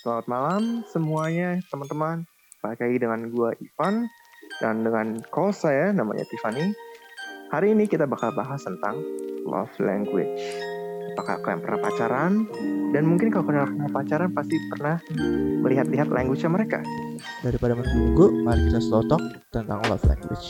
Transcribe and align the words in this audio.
Selamat 0.00 0.32
malam 0.32 0.80
semuanya 0.88 1.60
teman-teman. 1.68 2.24
Balik 2.64 2.80
lagi 2.80 3.04
dengan 3.04 3.20
gua 3.28 3.52
Ivan 3.60 4.08
dan 4.56 4.80
dengan 4.80 5.20
call 5.28 5.52
saya 5.52 5.92
namanya 5.92 6.24
Tiffany. 6.24 6.72
Hari 7.52 7.76
ini 7.76 7.84
kita 7.84 8.08
bakal 8.08 8.32
bahas 8.32 8.64
tentang 8.64 8.96
love 9.44 9.68
language. 9.76 10.40
Apakah 11.12 11.44
kalian 11.44 11.60
pernah 11.60 11.80
pacaran? 11.84 12.32
Dan 12.96 13.12
mungkin 13.12 13.28
kalau 13.28 13.44
kalian 13.44 13.76
pernah 13.76 13.92
pacaran 13.92 14.32
pasti 14.32 14.56
pernah 14.72 14.96
melihat-lihat 15.68 16.08
language 16.08 16.48
mereka. 16.48 16.80
Daripada 17.44 17.76
menunggu, 17.76 18.40
mari 18.40 18.72
kita 18.72 18.80
slow 18.80 19.04
talk 19.04 19.20
tentang 19.52 19.84
love 19.84 20.04
language. 20.08 20.48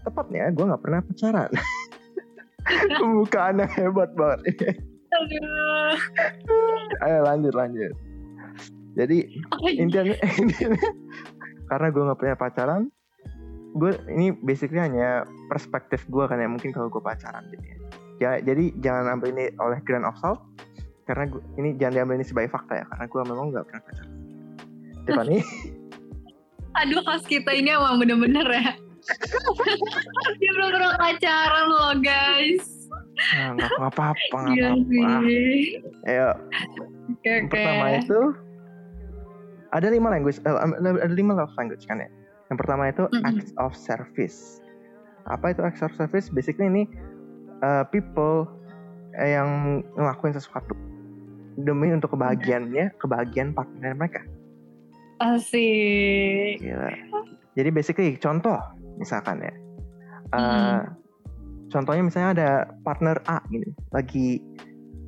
Tepatnya 0.00 0.48
gue 0.48 0.64
nggak 0.64 0.80
pernah 0.80 1.04
pacaran. 1.04 1.52
Pembukaan 2.96 3.60
yang 3.60 3.72
hebat 3.76 4.10
banget. 4.16 4.40
Aduh. 5.08 5.94
Ayo 7.04 7.18
lanjut 7.24 7.54
lanjut. 7.56 7.92
Jadi 8.96 9.30
intinya, 9.76 10.16
intinya 10.42 10.88
karena 11.68 11.86
gue 11.92 12.02
nggak 12.02 12.18
punya 12.18 12.34
pacaran, 12.34 12.90
gue 13.76 13.92
ini 14.10 14.32
basically 14.42 14.80
hanya 14.80 15.28
perspektif 15.46 16.02
gue 16.08 16.24
kan 16.26 16.40
ya 16.40 16.48
mungkin 16.48 16.72
kalau 16.72 16.88
gue 16.90 16.98
pacaran 16.98 17.44
jadi 17.52 17.68
ya 18.18 18.30
jadi 18.42 18.74
jangan 18.82 19.14
ambil 19.14 19.30
ini 19.36 19.54
oleh 19.62 19.78
grain 19.86 20.02
of 20.02 20.16
salt 20.18 20.42
karena 21.06 21.30
gua, 21.30 21.40
ini 21.60 21.78
jangan 21.78 21.94
diambil 22.02 22.14
ini 22.18 22.26
sebagai 22.26 22.50
fakta 22.50 22.82
ya 22.82 22.84
karena 22.90 23.04
gue 23.06 23.22
memang 23.22 23.46
nggak 23.54 23.64
pernah 23.70 23.82
pacaran. 23.86 24.12
Tiffany, 25.08 25.38
Aduh, 26.84 27.02
khas 27.02 27.24
kita 27.26 27.50
ini 27.58 27.74
emang 27.74 27.98
bener-bener 27.98 28.46
ya. 28.46 28.70
Dia 30.38 30.50
belum 30.54 30.68
pernah 30.70 30.94
pacaran 30.94 31.64
loh, 31.66 31.94
guys. 31.98 32.77
Nah, 33.34 33.48
nggak 33.56 33.72
apa-apa 33.76 34.36
nggak 34.36 34.56
Iya 34.56 34.68
apa-apa. 34.72 35.08
Ayo, 36.08 36.28
yang 37.24 37.46
oke. 37.46 37.52
pertama 37.52 37.86
itu 37.98 38.20
ada 39.68 39.88
lima 39.92 40.08
language, 40.08 40.38
eh, 40.48 40.56
ada 40.56 41.14
lima 41.14 41.32
love 41.36 41.52
language 41.60 41.84
kan 41.84 42.00
ya. 42.00 42.08
Yang 42.48 42.58
pertama 42.64 42.88
itu 42.88 43.04
Mm-mm. 43.12 43.28
acts 43.28 43.52
of 43.60 43.76
service. 43.76 44.64
Apa 45.28 45.52
itu 45.52 45.60
acts 45.60 45.84
of 45.84 45.92
service? 45.92 46.32
Basically 46.32 46.72
ini 46.72 46.88
uh, 47.60 47.84
people 47.92 48.48
eh, 49.20 49.36
yang 49.36 49.80
ngelakuin 49.92 50.32
sesuatu 50.32 50.72
demi 51.60 51.92
untuk 51.92 52.16
kebahagiaannya, 52.16 52.96
kebahagiaan 52.96 53.52
partner 53.52 53.92
mereka. 53.92 54.24
Asik. 55.20 56.62
Gila. 56.62 56.90
Jadi 57.58 57.68
basically 57.74 58.16
contoh 58.16 58.56
misalkan 58.96 59.42
ya. 59.42 59.52
Uh, 60.32 60.84
Contohnya 61.68 62.02
misalnya 62.04 62.30
ada 62.32 62.50
partner 62.82 63.20
A 63.28 63.44
gini, 63.52 63.68
lagi 63.92 64.40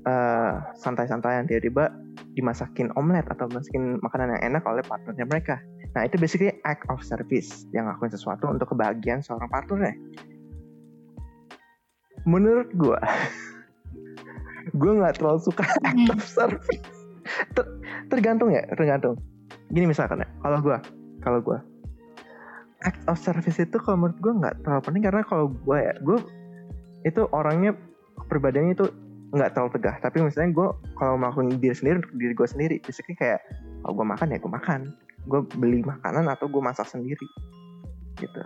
uh, 0.05 0.61
santai-santaian 0.77 1.49
tiba-tiba 1.49 1.89
dimasakin 2.37 2.93
omelet 2.95 3.25
atau 3.33 3.49
masakin 3.49 3.97
makanan 4.05 4.37
yang 4.37 4.55
enak 4.55 4.63
oleh 4.69 4.85
partnernya 4.85 5.27
mereka. 5.27 5.57
Nah 5.97 6.07
itu 6.07 6.21
basically 6.21 6.53
act 6.69 6.87
of 6.93 7.03
service 7.03 7.67
yang 7.75 7.89
ngelakuin 7.89 8.13
sesuatu 8.13 8.47
untuk 8.47 8.71
kebahagiaan 8.71 9.25
seorang 9.25 9.49
partnernya. 9.51 9.97
Menurut 12.29 12.69
gue, 12.77 13.01
gue 14.81 14.93
nggak 15.01 15.19
terlalu 15.19 15.41
suka 15.41 15.65
act 15.65 15.97
Hmm. 15.97 16.13
of 16.13 16.23
service. 16.23 16.89
Ter- 17.57 17.73
tergantung 18.13 18.53
ya, 18.53 18.63
tergantung. 18.77 19.17
Gini 19.73 19.89
misalkan 19.89 20.21
ya, 20.23 20.29
kalau 20.45 20.59
gue, 20.61 20.77
kalau 21.25 21.41
gue, 21.41 21.59
act 22.85 23.01
of 23.09 23.17
service 23.17 23.57
itu 23.57 23.77
kalau 23.81 24.07
menurut 24.07 24.19
gue 24.21 24.33
nggak 24.45 24.55
terlalu 24.65 24.83
penting 24.85 25.03
karena 25.09 25.23
kalau 25.25 25.49
gue 25.49 25.79
ya, 25.79 25.95
gue 26.05 26.19
itu 27.05 27.25
orangnya 27.33 27.73
pribadinya 28.29 28.73
itu 28.77 28.87
nggak 29.31 29.55
terlalu 29.55 29.71
tegah. 29.79 29.97
Tapi 30.03 30.17
misalnya 30.27 30.51
gue 30.55 30.69
kalau 30.99 31.15
melakukan 31.17 31.59
diri 31.63 31.75
sendiri 31.75 31.97
untuk 32.03 32.15
diri 32.19 32.33
gue 32.35 32.49
sendiri, 32.49 32.77
basically 32.83 33.17
kayak 33.17 33.41
kalau 33.83 33.95
gue 34.03 34.07
makan 34.07 34.35
ya 34.35 34.39
gue 34.43 34.53
makan, 34.53 34.81
gue 35.31 35.41
beli 35.57 35.81
makanan 35.87 36.27
atau 36.29 36.47
gue 36.51 36.63
masak 36.63 36.87
sendiri, 36.91 37.27
gitu. 38.19 38.43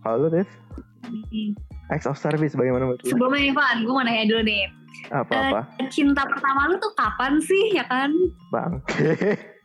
Kalau 0.00 0.16
lu, 0.26 0.28
Dev, 0.32 0.48
acts 1.92 2.08
of 2.08 2.16
service 2.16 2.56
bagaimana 2.56 2.88
menurut 2.88 3.04
lu? 3.04 3.12
Sebelumnya 3.12 3.52
Ivan, 3.52 3.76
gue 3.84 3.92
mau 3.92 4.04
nanya 4.06 4.24
dulu 4.32 4.42
nih. 4.48 4.64
Apa-apa, 5.12 5.70
Cinta 5.92 6.26
pertama 6.26 6.66
lu 6.72 6.76
tuh 6.80 6.92
kapan 6.98 7.38
sih, 7.42 7.76
ya 7.76 7.84
kan? 7.86 8.10
bang? 8.50 8.72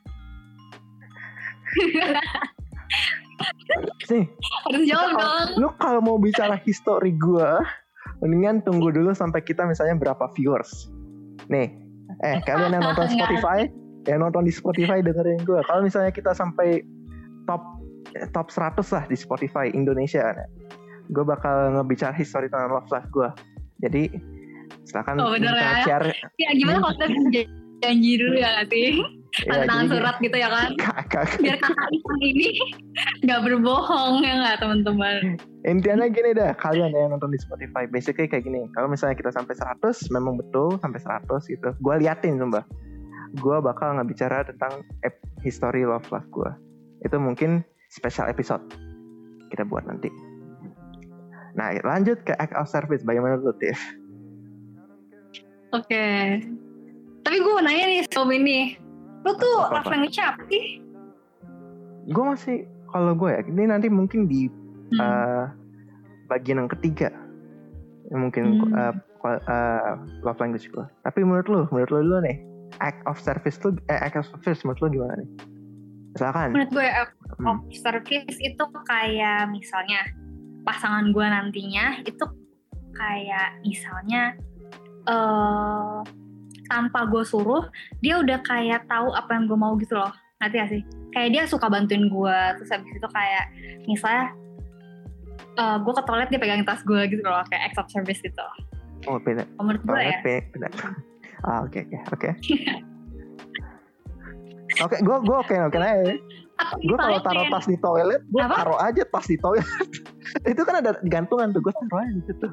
Sih, 4.02 4.24
Harus 4.66 4.84
jawab 4.86 5.10
dong. 5.14 5.48
lu 5.58 5.68
kalau 5.76 6.00
mau 6.00 6.18
bicara 6.18 6.56
histori 6.62 7.12
gua 7.14 7.60
mendingan 8.20 8.62
tunggu 8.62 8.90
dulu 8.90 9.12
sampai 9.12 9.42
kita 9.42 9.64
misalnya 9.64 9.96
berapa 9.96 10.32
viewers. 10.34 10.88
Nih. 11.46 11.74
Eh 12.22 12.40
kalian 12.42 12.72
yang 12.72 12.84
nonton. 12.84 13.08
Spotify 13.12 13.68
yang 14.06 14.20
nonton 14.22 14.44
di 14.44 14.54
Spotify 14.54 15.02
dengerin 15.02 15.44
gua. 15.44 15.60
Kalau 15.64 15.82
misalnya 15.82 16.10
kita 16.10 16.32
sampai 16.32 16.80
top 17.44 17.62
eh, 18.14 18.28
top 18.32 18.48
100 18.48 18.80
lah 18.92 19.04
di 19.06 19.16
Spotify 19.16 19.68
Indonesia 19.70 20.24
ya 20.24 20.46
gue 21.06 21.22
bakal 21.22 21.70
ngebicara 21.72 22.18
histori 22.18 22.50
tentang 22.50 22.72
love 22.72 22.90
life 22.90 23.06
gua. 23.12 23.30
Jadi 23.78 24.10
silakan 24.84 25.22
Oh, 25.22 25.30
bener 25.30 25.54
ya? 25.54 25.86
share. 25.86 26.10
Ya 26.38 26.50
gimana 26.56 26.82
kalau 26.82 26.98
kita 26.98 27.46
janji 27.84 28.18
dulu 28.18 28.34
ya 28.34 28.66
ya, 28.66 28.98
Tanda 29.46 29.68
tangan 29.68 29.86
jadi- 29.86 29.94
surat 29.94 30.16
gitu 30.18 30.38
ya 30.40 30.50
kan? 30.50 30.70
kakak 30.80 31.28
Biar 31.38 31.58
kakak 31.60 31.90
ini 32.24 32.56
nggak 33.26 33.42
berbohong 33.42 34.22
ya 34.22 34.34
nggak 34.40 34.58
teman-teman? 34.62 35.36
Intinya 35.66 36.06
gini 36.06 36.38
dah, 36.38 36.54
kalian 36.54 36.94
yang 36.94 37.10
nonton 37.10 37.34
di 37.34 37.42
Spotify, 37.42 37.90
basically 37.90 38.30
kayak 38.30 38.46
gini. 38.46 38.70
Kalau 38.78 38.86
misalnya 38.86 39.18
kita 39.18 39.34
sampai 39.34 39.58
100, 39.58 40.14
memang 40.14 40.38
betul 40.38 40.78
sampai 40.80 41.02
100 41.02 41.26
gitu. 41.50 41.70
Gue 41.82 41.96
liatin 41.98 42.38
sumpah. 42.38 42.62
Gue 43.42 43.58
bakal 43.60 43.98
ngebicara 43.98 44.46
tentang 44.46 44.86
ep- 45.02 45.26
history 45.42 45.84
love 45.84 46.06
life 46.14 46.30
gue. 46.30 46.52
Itu 47.02 47.18
mungkin 47.18 47.66
special 47.90 48.30
episode 48.30 48.62
kita 49.50 49.66
buat 49.66 49.90
nanti. 49.90 50.14
Nah 51.58 51.74
lanjut 51.82 52.22
ke 52.22 52.38
act 52.38 52.54
of 52.54 52.70
service, 52.70 53.02
bagaimana 53.02 53.42
lu 53.42 53.56
Tiff? 53.58 53.80
Oke. 55.74 56.40
Tapi 57.26 57.38
gue 57.42 57.54
nanya 57.66 57.86
nih 57.90 58.02
sebelum 58.06 58.30
ini. 58.32 58.60
Lu 59.26 59.34
tuh 59.36 59.66
Apa-apa? 59.66 59.82
love 59.82 59.90
language 59.92 60.20
apa 60.22 60.42
sih? 60.48 60.66
Gue 62.06 62.24
masih, 62.24 62.58
kalau 62.96 63.12
gue 63.12 63.28
ya, 63.28 63.42
ini 63.44 63.68
nanti 63.68 63.92
mungkin 63.92 64.24
di 64.24 64.48
Hmm. 64.96 65.02
eh, 65.04 65.46
bagian 66.32 66.64
yang 66.64 66.72
ketiga. 66.72 67.12
Ya, 68.08 68.16
Mungkin 68.16 68.56
Hmm. 68.64 68.96
kual- 69.20 69.44
eh, 69.44 69.94
love 70.24 70.40
language 70.40 70.72
gue. 70.72 70.86
Tapi 71.04 71.20
menurut 71.28 71.48
lu, 71.52 71.60
menurut 71.74 71.92
lu 71.92 72.00
dulu 72.08 72.18
nih, 72.24 72.38
act 72.80 73.04
of 73.04 73.20
service 73.20 73.60
tuh, 73.60 73.76
eh, 73.92 74.00
act 74.00 74.16
of 74.16 74.30
service 74.40 74.64
menurut 74.64 74.80
lu 74.80 74.90
gimana 74.96 75.14
nih? 75.20 75.30
Misalkan, 76.16 76.48
Menurut 76.56 76.72
gue 76.72 76.88
act 76.88 77.18
hmm, 77.36 77.48
of 77.52 77.60
service 77.76 78.38
itu 78.40 78.64
kayak 78.88 79.52
misalnya 79.52 80.00
pasangan 80.64 81.12
gue 81.12 81.26
nantinya 81.28 82.00
itu 82.08 82.24
kayak 82.96 83.60
misalnya 83.60 84.40
eh 85.06 86.00
tanpa 86.66 87.06
gue 87.12 87.22
suruh 87.22 87.68
dia 88.00 88.18
udah 88.24 88.42
kayak 88.42 88.88
tahu 88.88 89.12
apa 89.12 89.30
yang 89.36 89.46
gue 89.46 89.60
mau 89.60 89.76
gitu 89.78 89.94
loh 89.94 90.10
ngerti 90.42 90.56
gak 90.60 90.70
sih 90.72 90.82
kayak 91.16 91.30
dia 91.32 91.44
suka 91.48 91.68
bantuin 91.72 92.12
gue 92.12 92.40
terus 92.60 92.70
habis 92.72 92.92
itu 92.92 93.08
kayak 93.12 93.46
misalnya 93.88 94.26
eh 95.56 95.78
gue 95.80 95.94
ke 95.96 96.04
toilet 96.04 96.30
dia 96.32 96.40
pegang 96.40 96.68
tas 96.68 96.84
gue 96.84 97.02
gitu 97.08 97.24
loh 97.24 97.44
kayak 97.48 97.72
act 97.72 97.80
of 97.80 97.88
service 97.88 98.20
gitu 98.20 98.46
oh 99.08 99.18
beda, 99.22 99.48
menurut 99.60 99.82
gue 99.84 100.00
ya 100.00 100.20
beda. 100.24 100.70
Ah 101.46 101.62
oke 101.62 101.78
oke 101.78 101.98
oke. 102.10 102.30
Oke, 104.82 104.98
gue 104.98 105.18
gue 105.24 105.38
oke 105.40 105.56
oke 105.56 105.78
aja. 105.78 106.18
Gue 106.84 106.98
kalau 106.98 107.22
taruh 107.22 107.48
tas 107.48 107.64
di 107.70 107.78
toilet, 107.80 108.20
gue 108.28 108.44
taruh 108.44 108.76
aja 108.82 109.08
tas 109.08 109.24
di 109.30 109.38
toilet. 109.40 109.64
itu 110.52 110.62
kan 110.68 110.84
ada 110.84 111.00
gantungan 111.06 111.54
tuh, 111.54 111.64
gue 111.64 111.72
taruh 111.72 112.02
aja 112.02 112.12
di 112.12 112.24
situ. 112.28 112.48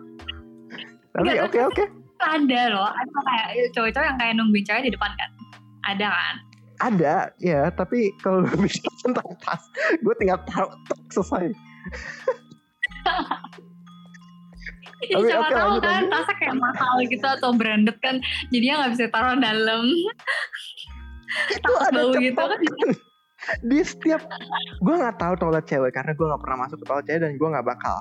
Tapi 1.17 1.41
oke 1.43 1.59
oke. 1.73 1.85
ada 2.23 2.61
loh 2.71 2.87
ada 2.87 3.19
kayak 3.27 3.75
cowok-cowok 3.75 4.07
yang 4.07 4.19
kayak 4.23 4.33
nungguin 4.39 4.63
cewek 4.63 4.83
di 4.87 4.93
depan 4.95 5.11
kan 5.19 5.31
ada 5.91 6.07
kan 6.07 6.35
Ada, 6.83 7.31
ya. 7.39 7.71
Tapi 7.71 8.11
kalau 8.19 8.43
bicara 8.63 8.95
tentang 9.07 9.29
tas, 9.39 9.63
gue 10.03 10.15
tinggal 10.19 10.43
taruh 10.51 10.75
tek, 10.91 11.01
selesai. 11.15 11.45
Oke, 15.03 15.27
siapa 15.27 15.51
oke, 15.51 15.59
tahu 15.59 15.71
lanjut, 15.75 15.83
kan 15.83 16.03
tasnya 16.15 16.35
kayak 16.39 16.57
mahal 16.63 16.95
gitu 17.11 17.27
atau 17.27 17.51
branded 17.51 17.99
kan 17.99 18.23
jadinya 18.55 18.87
nggak 18.87 18.93
bisa 18.95 19.05
taruh 19.11 19.35
dalam. 19.35 19.83
Itu 21.51 21.73
ada 21.75 22.07
bau 22.07 22.15
gitu. 22.15 22.39
kan 22.39 22.61
di 23.67 23.83
setiap 23.83 24.23
gue 24.79 24.95
nggak 24.95 25.19
tahu 25.19 25.35
toilet 25.35 25.67
cewek 25.67 25.91
karena 25.91 26.15
gue 26.15 26.23
nggak 26.23 26.43
pernah 26.47 26.59
masuk 26.63 26.79
ke 26.79 26.87
toilet 26.87 27.05
cewek 27.11 27.21
dan 27.27 27.33
gue 27.35 27.49
nggak 27.51 27.67
bakal. 27.67 27.99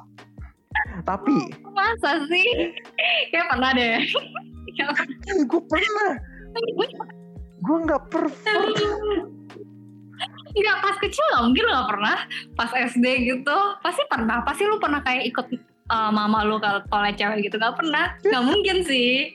Tapi 1.02 1.36
masa 1.74 2.22
sih? 2.30 2.48
Kayak 3.34 3.50
pernah 3.50 3.72
deh. 3.74 3.98
Ya, 4.78 4.88
gue 5.42 5.62
pernah. 5.66 6.12
gue 6.54 6.88
nggak 7.62 8.04
prefer 8.10 8.62
nggak 10.52 10.78
pas 10.84 10.96
kecil 11.00 11.24
nggak 11.32 11.44
mungkin 11.48 11.64
lu 11.64 11.72
nggak 11.72 11.90
pernah. 11.96 12.18
Pas 12.60 12.72
SD 12.76 13.06
gitu. 13.24 13.58
Pasti 13.80 14.04
pernah. 14.12 14.44
Pasti 14.44 14.68
lu 14.68 14.78
pernah 14.84 15.00
kayak 15.00 15.24
ikut 15.32 15.48
uh, 15.88 16.12
mama 16.12 16.44
lu 16.44 16.60
kalau 16.60 16.84
toilet 16.92 17.16
cewek 17.16 17.48
gitu. 17.48 17.56
Nggak 17.56 17.80
pernah. 17.80 18.06
Nggak 18.20 18.44
mungkin 18.44 18.78
sih. 18.84 19.32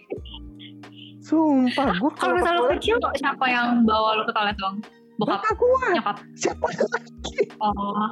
Sumpah, 1.27 1.99
gue 1.99 2.13
kalau 2.15 2.39
misalnya 2.39 2.63
lu 2.63 2.71
kecil 2.79 3.03
siapa 3.19 3.51
yang 3.51 3.83
bawa 3.83 4.23
lu 4.23 4.23
ke 4.31 4.33
toilet 4.37 4.55
dong 4.63 4.79
bokap? 5.19 5.43
Bapak 5.43 5.53
gue. 5.59 5.87
nyokap? 5.99 6.17
Siapa 6.39 6.67
lagi? 6.71 7.41
oh. 7.59 8.09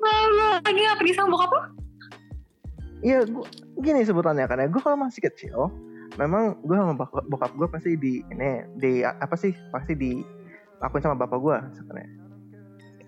Lalu 0.00 0.44
lagi 0.64 0.80
nggak 0.80 0.98
pedih 1.02 1.14
sama 1.14 1.28
bokap 1.34 1.50
lu? 1.50 1.62
Iya, 3.04 3.28
gua, 3.28 3.44
gini 3.84 4.00
sebutannya 4.00 4.48
kan 4.48 4.62
ya. 4.64 4.66
Gue 4.72 4.80
kalau 4.80 4.96
masih 4.96 5.20
kecil, 5.28 5.68
memang 6.16 6.56
gue 6.64 6.76
sama 6.76 6.96
bokap, 7.28 7.52
gue 7.52 7.68
pasti 7.68 7.90
di 7.96 8.24
ini 8.32 8.64
di 8.80 9.04
apa 9.04 9.36
sih? 9.36 9.52
Pasti 9.72 9.92
di 9.96 10.20
lakuin 10.80 11.04
sama 11.04 11.16
bapak 11.16 11.38
gue 11.40 11.56
sebenarnya. 11.76 12.10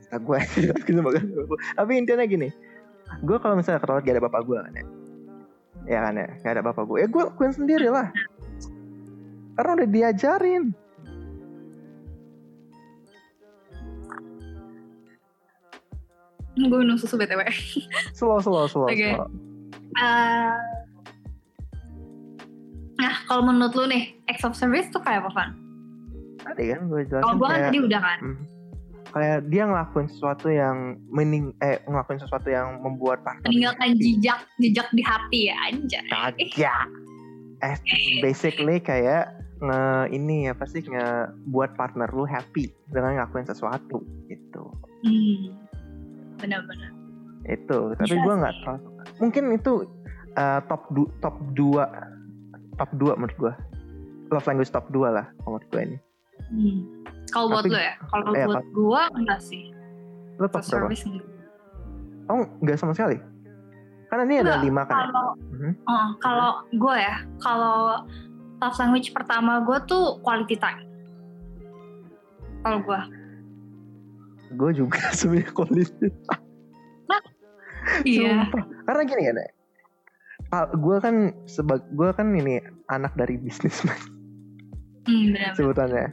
Nah, 0.09 0.19
gue 0.21 0.39
lakuin 0.77 0.97
sama 1.01 1.11
bapak 1.13 1.45
gue. 1.49 1.59
Tapi 1.77 1.93
intinya 1.97 2.25
gini, 2.29 2.49
gue 3.25 3.37
kalau 3.41 3.57
misalnya 3.57 3.81
ke 3.81 3.89
toilet 3.89 4.05
gak 4.05 4.15
ada 4.17 4.25
bapak 4.29 4.43
gue 4.45 4.59
kan 4.61 4.73
ya, 4.77 4.85
ya 5.89 5.99
kan 6.05 6.15
ya, 6.17 6.29
gak 6.45 6.53
ada 6.61 6.63
bapak 6.65 6.85
gue, 6.85 6.99
ya 7.01 7.09
gue 7.09 7.23
lakuin 7.25 7.53
sendiri 7.53 7.89
lah. 7.89 8.09
Karena 9.59 9.71
udah 9.83 9.89
diajarin. 9.91 10.65
Gue 16.59 16.79
minum 16.83 16.99
susu 16.99 17.15
BTW. 17.15 17.47
Slow, 18.19 18.43
slow, 18.43 18.67
slow, 18.67 18.91
Oke. 18.91 19.15
slow. 19.15 19.31
Nah, 19.95 20.59
kalau 23.29 23.45
menurut 23.45 23.73
lu 23.73 23.85
nih, 23.87 24.17
acts 24.25 24.43
of 24.43 24.53
service 24.53 24.89
tuh 24.89 24.99
kayak 24.99 25.21
apa, 25.21 25.31
Van? 25.31 25.51
Tadi 26.41 26.63
kan 26.67 26.81
gue 26.87 27.01
jelasin 27.05 27.23
Kalau 27.23 27.37
gue 27.37 27.47
kan 27.47 27.61
tadi 27.63 27.79
udah 27.79 28.01
kan. 28.01 28.19
Hmm. 28.21 28.39
kayak 29.09 29.49
dia 29.49 29.65
ngelakuin 29.65 30.05
sesuatu 30.07 30.49
yang 30.49 30.77
mening 31.09 31.57
eh 31.59 31.81
ngelakuin 31.83 32.19
sesuatu 32.19 32.45
yang 32.47 32.77
membuat 32.79 33.25
partner 33.25 33.49
Meninggalkan 33.49 33.97
jejak, 33.97 34.45
jejak 34.59 34.85
di 34.91 35.01
hati 35.01 35.41
ya, 35.49 35.57
aja. 35.65 36.01
kagak 36.07 36.87
eh 37.59 37.75
basically 38.21 38.77
kayak 38.79 39.33
nge 39.59 39.81
ini 40.13 40.47
apa 40.47 40.63
sih 40.63 40.85
nge 40.85 41.09
buat 41.49 41.73
partner 41.75 42.07
lu 42.09 42.23
happy 42.23 42.69
dengan 42.87 43.17
ngelakuin 43.17 43.45
sesuatu 43.45 43.99
gitu 44.27 44.65
Hmm, 45.01 45.57
benar-benar. 46.37 46.93
itu 47.47 47.79
tapi 47.97 48.13
gue 48.15 48.35
nggak 48.37 48.55
suka. 48.61 48.75
mungkin 49.19 49.45
itu 49.53 49.89
eh, 50.35 50.61
top 50.69 50.85
du 50.91 51.09
top 51.19 51.33
dua 51.55 51.89
top 52.79 52.91
dua 52.97 53.13
menurut 53.19 53.37
gue 53.37 53.53
love 54.31 54.47
language 54.47 54.71
top 54.71 54.87
dua 54.89 55.09
lah 55.13 55.27
menurut 55.45 55.67
gue 55.69 55.83
ini 55.85 55.99
Hmm. 56.39 57.03
Kalau 57.35 57.51
buat 57.51 57.67
lu 57.67 57.77
ya, 57.77 57.99
kalau 58.09 58.31
eh, 58.33 58.47
buat 58.47 58.65
gue 58.73 59.03
enggak 59.21 59.41
sih. 59.43 59.75
Acts 60.39 60.39
top 60.39 60.49
berapa 60.49 60.63
service 60.65 61.03
enggak. 61.05 61.27
oh 62.31 62.47
nggak 62.63 62.79
sama 62.79 62.95
sekali 62.95 63.19
karena 64.09 64.23
ini 64.25 64.35
ada 64.41 64.57
Enggak, 64.57 64.65
lima 64.65 64.83
kan 64.87 64.95
ya? 64.95 65.05
Kalau 65.05 65.29
Mhm. 65.53 65.73
oh, 65.85 66.09
kalau 66.23 66.51
gue 66.73 66.95
ya, 66.97 67.17
kalau 67.43 67.79
love 68.63 68.79
language 68.81 69.11
pertama 69.13 69.61
gue 69.67 69.79
tuh 69.85 70.23
quality 70.25 70.57
time. 70.57 70.81
Kalau 72.65 72.79
gue, 72.81 73.01
gue 74.57 74.71
juga 74.73 75.03
sebenarnya 75.19 75.53
quality 75.53 76.09
iya. 78.05 78.47
Sumpah. 78.49 78.65
Karena 78.87 79.03
gini 79.05 79.23
kan 79.27 79.37
ya. 79.37 79.49
Gue 80.51 80.97
kan 80.99 81.37
sebag 81.45 81.85
gue 81.93 82.09
kan 82.17 82.33
ini 82.33 82.61
anak 82.89 83.13
dari 83.15 83.37
bisnisman 83.37 83.97
Hmm, 85.09 85.33
sebutannya. 85.57 86.13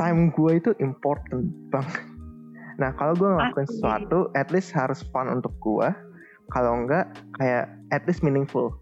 Time 0.00 0.32
gue 0.32 0.52
itu 0.56 0.70
important 0.80 1.52
banget. 1.68 2.00
Nah 2.80 2.96
kalau 2.96 3.12
gue 3.12 3.28
ngelakuin 3.28 3.68
sesuatu, 3.68 4.32
at 4.32 4.48
least 4.48 4.72
harus 4.72 5.04
fun 5.12 5.28
untuk 5.28 5.52
gue. 5.60 5.92
Kalau 6.48 6.80
enggak, 6.80 7.12
kayak 7.36 7.68
at 7.92 8.02
least 8.08 8.24
meaningful. 8.24 8.80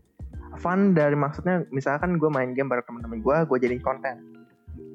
Fun 0.63 0.95
dari 0.95 1.19
maksudnya, 1.19 1.67
misalkan 1.75 2.15
gue 2.15 2.31
main 2.31 2.55
game 2.55 2.71
bareng 2.71 2.87
teman-teman 2.87 3.19
gue, 3.19 3.37
gue 3.51 3.59
jadiin 3.59 3.83
konten. 3.83 4.23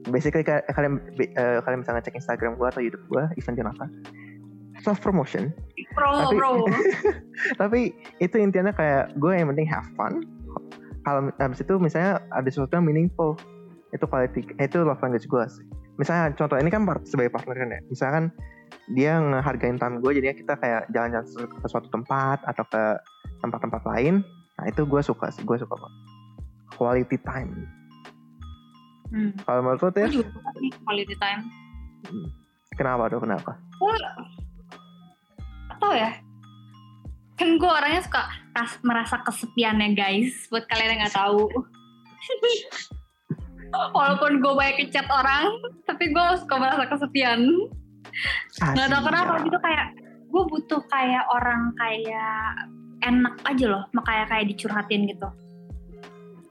Basically 0.08 0.48
ka- 0.48 0.64
kalian 0.72 1.04
eh, 1.20 1.60
kalian 1.60 1.84
bisa 1.84 1.92
ngecek 1.92 2.16
Instagram 2.16 2.56
gue 2.56 2.68
atau 2.72 2.80
YouTube 2.80 3.04
gue, 3.12 3.24
Ivan 3.36 3.60
Jonathan. 3.60 3.90
Self 4.88 5.04
promotion. 5.04 5.52
Pro, 5.92 6.32
Tapi- 6.32 6.38
pro. 6.40 6.52
tapi 7.62 7.80
itu 8.24 8.36
intinya 8.40 8.72
kayak 8.72 9.20
gue 9.20 9.36
yang 9.36 9.52
penting 9.52 9.68
have 9.68 9.84
fun. 10.00 10.24
Kalau 11.04 11.28
habis 11.44 11.60
itu 11.60 11.76
misalnya 11.76 12.24
ada 12.32 12.48
sesuatu 12.48 12.80
yang 12.80 12.88
meaningful 12.88 13.36
itu 13.92 14.08
quality 14.08 14.48
itu 14.48 14.78
love 14.88 15.04
language 15.04 15.28
gue 15.28 15.44
sih. 15.52 15.68
Misalnya 16.00 16.32
contoh 16.40 16.56
ini 16.56 16.72
kan 16.72 16.88
part, 16.88 17.04
sebagai 17.04 17.36
partner 17.36 17.60
kan 17.60 17.76
ya. 17.76 17.82
Misalkan 17.92 18.24
dia 18.96 19.20
ngehargain 19.20 19.76
time 19.76 20.00
gue 20.00 20.12
jadinya 20.16 20.36
kita 20.40 20.54
kayak 20.56 20.88
jalan-jalan 20.96 21.28
ke 21.52 21.68
suatu 21.68 21.92
tempat 21.92 22.40
atau 22.48 22.64
ke 22.64 22.84
tempat-tempat 23.44 23.84
lain 23.84 24.24
nah 24.58 24.66
itu 24.66 24.88
gue 24.88 25.02
suka 25.04 25.28
sih 25.36 25.44
gue 25.44 25.58
suka 25.60 25.76
banget. 25.76 26.02
Quality 26.80 27.18
time. 27.28 27.52
Hmm. 29.08 29.32
kalau 29.48 29.64
menurut 29.64 29.84
lo 29.84 29.90
ya 29.96 30.08
quality 30.84 31.16
time. 31.16 31.42
kenapa 32.76 33.08
tuh? 33.08 33.20
Kenapa 33.24 33.56
atau 35.78 35.94
ya, 35.94 36.10
kan 37.38 37.50
gue 37.56 37.70
orangnya 37.70 38.02
suka 38.02 38.26
kas- 38.52 38.82
merasa 38.82 39.22
kesepiannya 39.22 39.94
guys. 39.94 40.50
Buat 40.50 40.66
kalian 40.66 40.98
yang 40.98 41.02
nggak 41.06 41.16
tahu. 41.16 41.46
Walaupun 43.94 44.40
gue 44.40 44.54
banyak 44.54 44.76
ngechat 44.82 45.06
orang, 45.12 45.54
tapi 45.84 46.10
gue 46.10 46.26
suka 46.40 46.56
merasa 46.56 46.88
kesepian. 46.88 47.46
Nggak 48.58 48.88
tahu 48.90 49.02
kenapa 49.06 49.32
Kasian. 49.38 49.46
gitu 49.46 49.58
kayak 49.60 49.86
gue 50.28 50.44
butuh 50.50 50.82
kayak 50.90 51.24
orang 51.30 51.72
kayak 51.76 52.42
enak 53.06 53.36
aja 53.46 53.66
loh, 53.70 53.84
makanya 53.94 54.26
kayak 54.28 54.46
dicurhatin 54.50 55.06
gitu. 55.06 55.30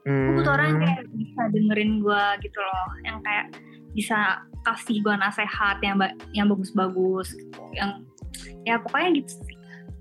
Gue 0.07 0.33
butuh 0.39 0.55
orang 0.55 0.67
yang 0.71 0.79
Hmm, 0.79 0.87
kayak 0.87 1.03
bisa 1.11 1.41
dengerin 1.51 1.91
gue 1.99 2.23
gitu 2.39 2.59
loh, 2.63 2.87
yang 3.03 3.17
kayak 3.19 3.45
bisa 3.91 4.17
kasih 4.63 5.01
gue 5.01 5.15
nasehat 5.17 5.81
yang 5.81 5.97
ba- 5.99 6.15
yang 6.31 6.47
bagus-bagus 6.47 7.33
gitu, 7.33 7.61
yang 7.75 8.05
ya 8.63 8.77
pokoknya 8.77 9.09
gitu 9.17 9.31
sih. 9.41 9.55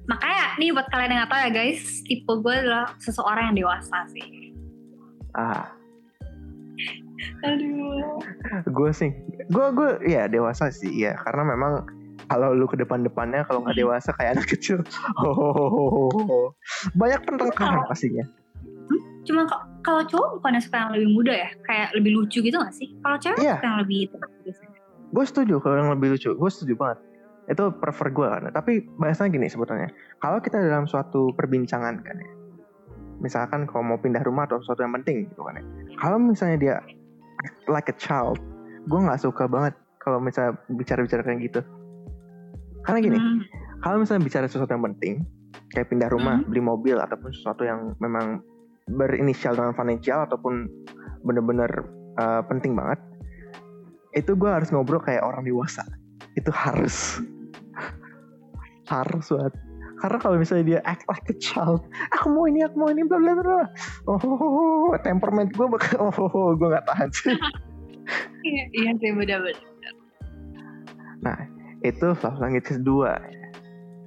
Makanya 0.07 0.45
nih 0.57 0.71
buat 0.71 0.87
kalian 0.87 1.11
yang 1.11 1.21
nggak 1.21 1.31
tahu 1.31 1.41
ya 1.41 1.51
guys, 1.53 1.81
tipe 2.03 2.33
gue 2.37 2.55
adalah 2.57 2.87
seseorang 2.97 3.45
yang 3.51 3.57
dewasa 3.61 3.99
sih. 4.09 4.27
ah 5.33 5.69
Aduh. 7.43 8.21
gue 8.67 8.91
sih 8.91 9.11
gue 9.47 9.67
gue 9.73 9.91
ya 10.05 10.27
dewasa 10.27 10.69
sih 10.69 10.93
ya 10.99 11.17
karena 11.19 11.43
memang 11.47 11.73
kalau 12.27 12.53
lu 12.53 12.65
ke 12.65 12.77
depan 12.77 13.01
depannya 13.01 13.45
kalau 13.45 13.63
nggak 13.63 13.77
dewasa 13.77 14.13
kayak 14.13 14.37
anak 14.37 14.49
kecil 14.49 14.81
oh, 15.21 16.53
banyak 16.93 17.21
pertengkaran 17.23 17.85
pastinya 17.87 18.25
Cuma 19.27 19.43
k- 19.43 19.59
kalau 19.83 20.07
cowok 20.07 20.39
bukannya 20.39 20.63
suka 20.63 20.77
yang 20.79 20.91
lebih 20.93 21.09
muda 21.11 21.35
ya, 21.35 21.51
kayak 21.67 21.91
lebih 21.93 22.15
lucu 22.15 22.39
gitu 22.39 22.55
gak 22.57 22.71
sih? 22.71 22.95
Kalau 23.03 23.19
cewek 23.19 23.35
Iya. 23.37 23.59
suka 23.59 23.67
yang 23.67 23.79
lebih 23.83 23.99
biasanya. 24.41 24.79
gue 25.07 25.25
setuju 25.27 25.55
kalau 25.59 25.77
yang 25.77 25.91
lebih 25.91 26.09
lucu 26.15 26.31
gue 26.31 26.47
setuju 26.49 26.75
banget 26.77 26.99
itu 27.47 27.65
prefer 27.79 28.11
gue 28.11 28.27
kan. 28.27 28.51
Tapi 28.51 28.87
bahasanya 28.99 29.31
gini 29.35 29.47
sebetulnya. 29.47 29.91
Kalau 30.19 30.39
kita 30.43 30.59
dalam 30.59 30.87
suatu 30.91 31.31
perbincangan 31.35 32.03
kan 32.03 32.17
ya 32.19 32.31
misalkan 33.21 33.65
kalau 33.65 33.81
mau 33.81 33.99
pindah 34.01 34.21
rumah 34.25 34.45
atau 34.45 34.61
sesuatu 34.61 34.85
yang 34.85 34.93
penting 35.01 35.29
gitu 35.33 35.41
kan 35.45 35.57
ya. 35.57 35.65
Kalau 36.01 36.21
misalnya 36.21 36.59
dia 36.61 36.77
like 37.69 37.89
a 37.89 37.97
child 37.97 38.37
gue 38.87 38.99
nggak 39.01 39.19
suka 39.19 39.49
banget 39.51 39.75
kalau 39.99 40.23
misalnya 40.23 40.55
bicara-bicara 40.71 41.25
kayak 41.25 41.41
gitu. 41.49 41.61
Karena 42.87 42.99
gini 43.03 43.19
Hmm. 43.19 43.41
kalau 43.83 44.05
misalnya 44.05 44.23
bicara 44.23 44.47
sesuatu 44.47 44.71
yang 44.71 44.85
penting 44.95 45.25
kayak 45.73 45.89
pindah 45.91 46.13
rumah 46.13 46.39
Hmm. 46.39 46.47
beli 46.47 46.63
mobil 46.63 46.97
ataupun 47.01 47.33
sesuatu 47.33 47.67
yang 47.67 47.97
memang 47.99 48.45
berinisial 48.87 49.59
dengan 49.59 49.75
financial 49.75 50.23
ataupun 50.31 50.71
bener-bener 51.27 51.67
uh, 52.23 52.45
penting 52.47 52.79
banget 52.79 53.03
itu 54.15 54.33
gue 54.39 54.49
harus 54.49 54.71
ngobrol 54.71 55.03
kayak 55.03 55.25
orang 55.27 55.43
dewasa. 55.43 55.83
Itu 56.39 56.53
harus 56.55 57.21
harus 58.87 59.27
banget. 59.31 59.55
Karena 59.97 60.19
kalau 60.21 60.37
misalnya 60.37 60.65
dia 60.77 60.81
act 60.85 61.09
like 61.09 61.25
a 61.33 61.37
child 61.41 61.81
aku 62.13 62.29
mau 62.29 62.45
ini 62.45 62.61
aku 62.69 62.77
mau 62.77 62.93
ini 62.93 63.01
bla 63.09 63.17
bla 63.17 63.33
bla 63.33 63.65
oh 64.13 64.93
temperament 65.01 65.49
gue 65.57 65.65
bakal 65.65 66.13
oh 66.21 66.53
gue 66.53 66.69
nggak 66.69 66.85
tahan 66.85 67.09
sih. 67.17 67.37
Iya, 68.47 68.65
iya 68.77 68.91
sih 69.01 69.11
bener-bener. 69.17 69.59
itu 71.85 72.07
love 72.19 72.39
language 72.39 72.67
kedua 72.67 73.19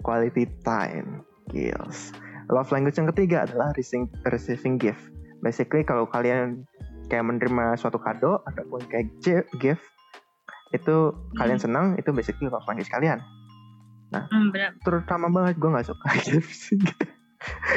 quality 0.03 0.47
time 0.63 1.25
kills. 1.51 2.13
Love 2.49 2.69
language 2.73 2.97
yang 2.97 3.09
ketiga 3.13 3.45
adalah 3.45 3.73
receiving, 3.77 4.09
receiving 4.29 4.75
gift. 4.81 5.01
Basically 5.43 5.85
kalau 5.85 6.09
kalian 6.09 6.65
kayak 7.09 7.25
menerima 7.25 7.77
suatu 7.77 7.97
kado 7.97 8.41
ataupun 8.45 8.81
kayak 8.87 9.09
gi- 9.21 9.49
gift 9.57 9.83
itu 10.69 11.09
kalian 11.41 11.57
senang 11.57 11.97
itu 11.97 12.13
basically 12.13 12.45
love 12.45 12.65
language 12.69 12.89
kalian 12.93 13.17
Hmm, 14.11 14.49
bener. 14.49 14.73
terutama 14.81 15.29
banget 15.29 15.55
gue 15.55 15.69
nggak 15.69 15.85
suka 15.85 16.07
sih 16.65 16.81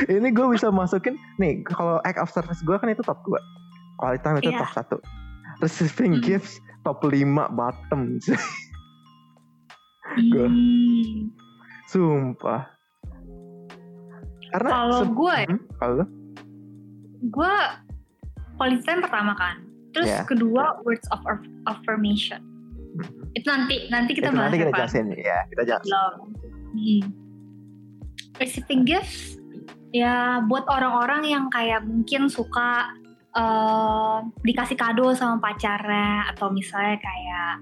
ini 0.09 0.29
gue 0.29 0.47
bisa 0.49 0.69
masukin 0.69 1.13
nih 1.37 1.61
kalau 1.63 2.01
act 2.03 2.17
of 2.17 2.29
service 2.29 2.61
gue 2.61 2.73
kan 2.73 2.89
itu 2.89 3.01
top 3.01 3.21
2 3.23 3.37
quality 3.97 4.21
time 4.21 4.37
itu 4.39 4.49
Iya. 4.49 4.59
top 4.59 4.73
1 4.99 5.61
receiving 5.61 6.13
Hmm. 6.15 6.25
gifts 6.25 6.57
top 6.81 6.99
5 7.01 7.13
bottom 7.51 8.17
Gua. 10.13 10.45
Hmm. 10.45 11.33
Sumpah. 11.87 12.69
Karena 14.51 14.69
Kalau 14.71 15.01
gue 15.09 15.35
ya, 15.35 15.49
Hmm, 15.49 15.61
kalau 15.75 15.95
gue 17.23 17.55
quality 18.55 18.83
time 18.83 19.01
pertama 19.01 19.33
kan. 19.33 19.57
Terus 19.93 20.09
Ya. 20.11 20.25
kedua 20.25 20.81
words 20.83 21.05
of 21.09 21.21
aff- 21.23 21.49
affirmation. 21.67 22.45
Hmm. 22.95 23.22
Itu 23.33 23.47
nanti 23.49 23.89
nanti 23.89 24.13
kita 24.13 24.29
itu 24.29 24.37
bahas 24.37 24.51
nanti 24.53 24.59
kita 24.61 24.73
jelasin 24.77 25.07
ya 25.17 25.39
kita 25.49 25.63
jelasin. 25.65 25.93
Hmm. 26.73 27.03
Receiving 28.41 28.83
gifts 28.89 29.37
ya 29.93 30.41
buat 30.49 30.65
orang-orang 30.69 31.29
yang 31.29 31.45
kayak 31.53 31.85
mungkin 31.85 32.33
suka 32.33 32.97
eh, 33.37 34.19
dikasih 34.45 34.77
kado 34.77 35.13
sama 35.13 35.41
pacarnya 35.41 36.33
atau 36.33 36.49
misalnya 36.53 36.97
kayak 37.01 37.55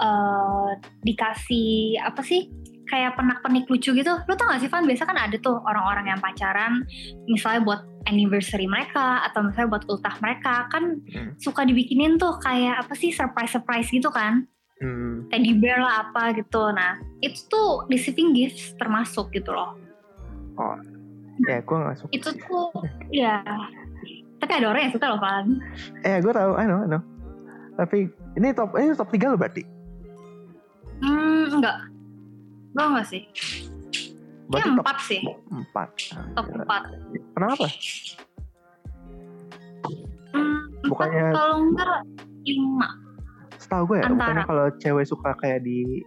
eh, 0.00 0.70
dikasih 1.04 2.00
apa 2.00 2.20
sih 2.20 2.48
kayak 2.92 3.16
pernak-pernik 3.16 3.64
lucu 3.72 3.96
gitu. 3.96 4.12
Lo 4.28 4.36
tau 4.36 4.52
gak 4.52 4.60
sih 4.60 4.68
Van? 4.68 4.84
Biasa 4.84 5.08
kan 5.08 5.16
ada 5.16 5.36
tuh 5.40 5.56
orang-orang 5.64 6.12
yang 6.12 6.20
pacaran 6.20 6.84
misalnya 7.24 7.64
buat 7.64 7.80
anniversary 8.04 8.68
mereka 8.68 9.24
atau 9.24 9.46
misalnya 9.48 9.78
buat 9.78 9.84
ultah 9.88 10.12
mereka 10.20 10.66
kan 10.68 11.00
Hmm. 11.14 11.32
suka 11.38 11.62
dibikinin 11.64 12.18
tuh 12.18 12.36
kayak 12.42 12.84
apa 12.84 12.92
sih 12.98 13.14
surprise-surprise 13.14 13.88
gitu 13.88 14.10
kan 14.10 14.44
Hmm, 14.82 15.30
teddy 15.30 15.54
bear 15.54 15.78
lah 15.78 16.02
apa 16.04 16.34
gitu. 16.34 16.58
Nah, 16.68 16.92
itu 17.20 17.38
tuh 17.46 17.86
receiving 17.86 18.34
gifts 18.34 18.74
termasuk 18.74 19.30
gitu 19.30 19.50
loh. 19.50 19.78
ya 21.40 21.58
gue 21.58 21.74
gak 21.76 21.96
suka 21.96 22.10
Itu 22.12 22.28
tuh 22.36 22.68
ya 23.08 23.40
tapi 24.36 24.52
ada 24.52 24.68
orang 24.68 24.84
yang 24.84 24.92
suka 24.92 25.06
loh 25.06 25.18
Van. 25.18 25.58
eh 26.02 26.18
gue 26.18 26.28
tahu 26.28 26.54
I 26.54 26.66
know 26.66 26.82
I 26.82 26.88
know 26.88 27.02
tapi 27.74 28.06
ini 28.36 28.52
top 28.52 28.76
ini 28.76 28.92
top 28.92 29.08
3 29.08 29.26
lo 29.28 29.36
berarti 29.36 29.64
Hmm, 30.98 31.50
enggak. 31.52 31.76
Enggak 32.70 32.86
enggak 32.86 33.06
sih. 33.08 33.22
berarti 34.44 34.68
top 34.68 34.76
empat 34.78 34.98
sih. 35.00 35.20
4 35.24 35.88
Top 36.32 36.46
empat. 36.48 36.82
kenapa 37.32 37.66
Hmm, 40.30 40.58
empat 40.78 40.86
Bukannya- 40.86 41.32
kalau 41.32 41.56
enggak 41.60 41.96
lima. 42.44 42.88
Setahu 43.62 43.94
gue 43.94 43.98
ya 44.02 44.10
Antara. 44.10 44.18
bukannya 44.18 44.44
kalau 44.50 44.66
cewek 44.82 45.06
suka 45.06 45.30
kayak 45.38 45.62
di 45.62 46.02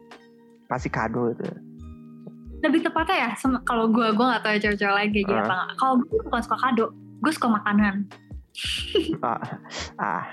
kasih 0.67 0.91
kado 0.91 1.31
gitu 1.33 1.47
Lebih 2.63 2.81
tepatnya 2.81 3.29
ya, 3.29 3.31
kalau 3.61 3.85
gue, 3.93 4.07
gue 4.09 4.25
gak 4.25 4.41
tahu 4.41 4.57
ya 4.57 4.59
cewek-cewek 4.65 4.95
lagi 4.95 5.19
kayak 5.21 5.45
enggak. 5.45 5.69
Kalau 5.77 6.01
gue 6.01 6.19
bukan 6.25 6.41
suka 6.41 6.57
kado, 6.57 6.85
gue 7.21 7.31
suka 7.35 7.47
makanan. 7.61 7.95
ah 9.21 9.43
ah 10.01 10.23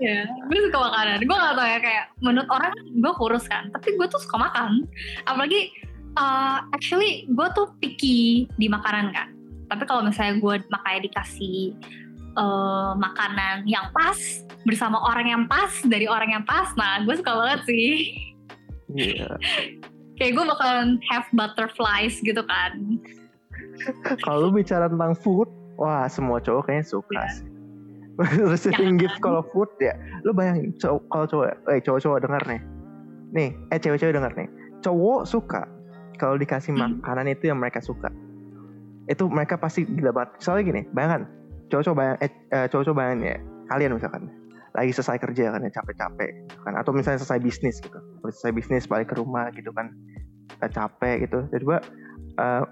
Ya, 0.00 0.24
gue 0.26 0.58
suka 0.66 0.78
makanan. 0.80 1.22
Gue 1.28 1.36
gak 1.36 1.54
tau 1.54 1.68
ya 1.68 1.78
kayak 1.78 2.04
menurut 2.24 2.48
orang 2.48 2.72
gue 2.74 3.12
kurus 3.20 3.44
kan, 3.46 3.68
tapi 3.70 3.94
gue 3.94 4.06
tuh 4.08 4.18
suka 4.18 4.50
makan. 4.50 4.88
Apalagi 5.28 5.70
uh, 6.16 6.64
actually 6.72 7.28
gue 7.28 7.46
tuh 7.52 7.68
picky 7.78 8.48
di 8.56 8.66
makanan 8.66 9.12
kan. 9.12 9.28
Tapi 9.70 9.84
kalau 9.86 10.02
misalnya 10.02 10.40
gue 10.40 10.54
makanya 10.72 11.00
dikasih 11.06 11.76
uh, 12.34 12.92
makanan 12.94 13.64
yang 13.64 13.88
pas 13.90 14.16
bersama 14.62 15.00
orang 15.00 15.26
yang 15.26 15.44
pas 15.46 15.70
dari 15.82 16.04
orang 16.04 16.30
yang 16.30 16.44
pas, 16.44 16.68
nah 16.74 17.00
gue 17.00 17.14
suka 17.14 17.32
banget 17.32 17.60
sih. 17.64 18.12
iya 18.90 19.30
Kayak 20.16 20.36
gue 20.36 20.44
bakalan 20.46 20.88
have 21.06 21.24
butterflies 21.32 22.20
gitu 22.20 22.44
kan. 22.44 23.00
kalau 24.20 24.48
bicara 24.48 24.84
tentang 24.84 25.16
food 25.16 25.48
wah 25.74 26.04
semua 26.06 26.36
cowok 26.38 26.68
kayaknya 26.68 26.84
suka 26.86 27.16
Iya. 27.16 27.32
sih 27.32 27.48
receiving 28.52 28.76
Jangan. 28.94 29.00
gift 29.00 29.16
kalau 29.18 29.40
food 29.46 29.72
ya 29.78 29.96
lu 30.20 30.30
bayangin 30.30 30.76
cowok 30.76 31.02
kalau 31.08 31.24
cowok 31.26 31.46
eh 31.66 31.80
cowok-cowok 31.80 32.18
denger 32.20 32.42
nih 32.46 32.60
nih 33.30 33.48
eh 33.70 33.78
cewek-cewek 33.78 34.12
denger 34.12 34.32
nih 34.34 34.48
cowok 34.80 35.24
suka 35.24 35.64
kalau 36.16 36.36
dikasih 36.36 36.76
Hmm. 36.76 37.00
makanan 37.00 37.32
itu 37.32 37.48
yang 37.48 37.56
mereka 37.56 37.80
suka 37.80 38.12
itu 39.08 39.24
mereka 39.24 39.56
pasti 39.56 39.88
gila 39.88 40.12
banget 40.12 40.36
soalnya 40.38 40.64
gini 40.68 40.82
bayangkan 40.92 41.24
cowok-cowok 41.70 41.96
bayang 41.96 42.16
eh, 42.20 42.30
eh, 42.52 42.66
cowok-cowok 42.68 42.98
bayangin 42.98 43.22
ya 43.24 43.38
kalian 43.70 43.94
misalkan. 43.96 44.22
Lagi 44.70 44.94
selesai 44.94 45.18
kerja 45.18 45.50
kan 45.50 45.66
ya 45.66 45.70
capek-capek 45.70 46.30
gitu 46.46 46.60
kan. 46.62 46.74
Atau 46.78 46.90
misalnya 46.94 47.18
selesai 47.22 47.42
bisnis 47.42 47.78
gitu. 47.82 47.98
Terus 47.98 48.34
selesai 48.38 48.54
bisnis 48.54 48.84
balik 48.86 49.10
ke 49.10 49.18
rumah 49.18 49.50
gitu 49.54 49.70
kan. 49.74 49.90
Eh, 50.62 50.70
capek 50.70 51.26
gitu. 51.26 51.46
Tiba-tiba 51.50 51.78
eh, 52.38 52.62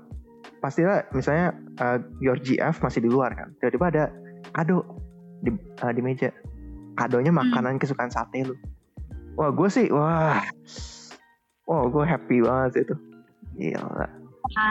pastilah 0.59 1.07
misalnya 1.15 1.55
eh, 1.79 1.99
your 2.23 2.39
GF 2.39 2.79
masih 2.83 3.03
di 3.03 3.11
luar 3.11 3.35
kan. 3.35 3.55
Tiba-tiba 3.59 3.87
ada 3.91 4.05
kado 4.55 4.83
di, 5.43 5.51
eh, 5.55 5.93
di 5.95 6.03
meja. 6.03 6.31
Kadonya 6.99 7.31
makanan 7.31 7.79
kesukaan 7.79 8.11
sate 8.11 8.43
lu. 8.43 8.55
Wah 9.39 9.55
gue 9.55 9.69
sih 9.71 9.87
wah. 9.91 10.43
Wah 11.67 11.83
gue 11.87 12.05
happy 12.07 12.43
banget 12.43 12.87
itu. 12.87 12.95
Gila. 13.59 13.87
Nah, 13.87 14.11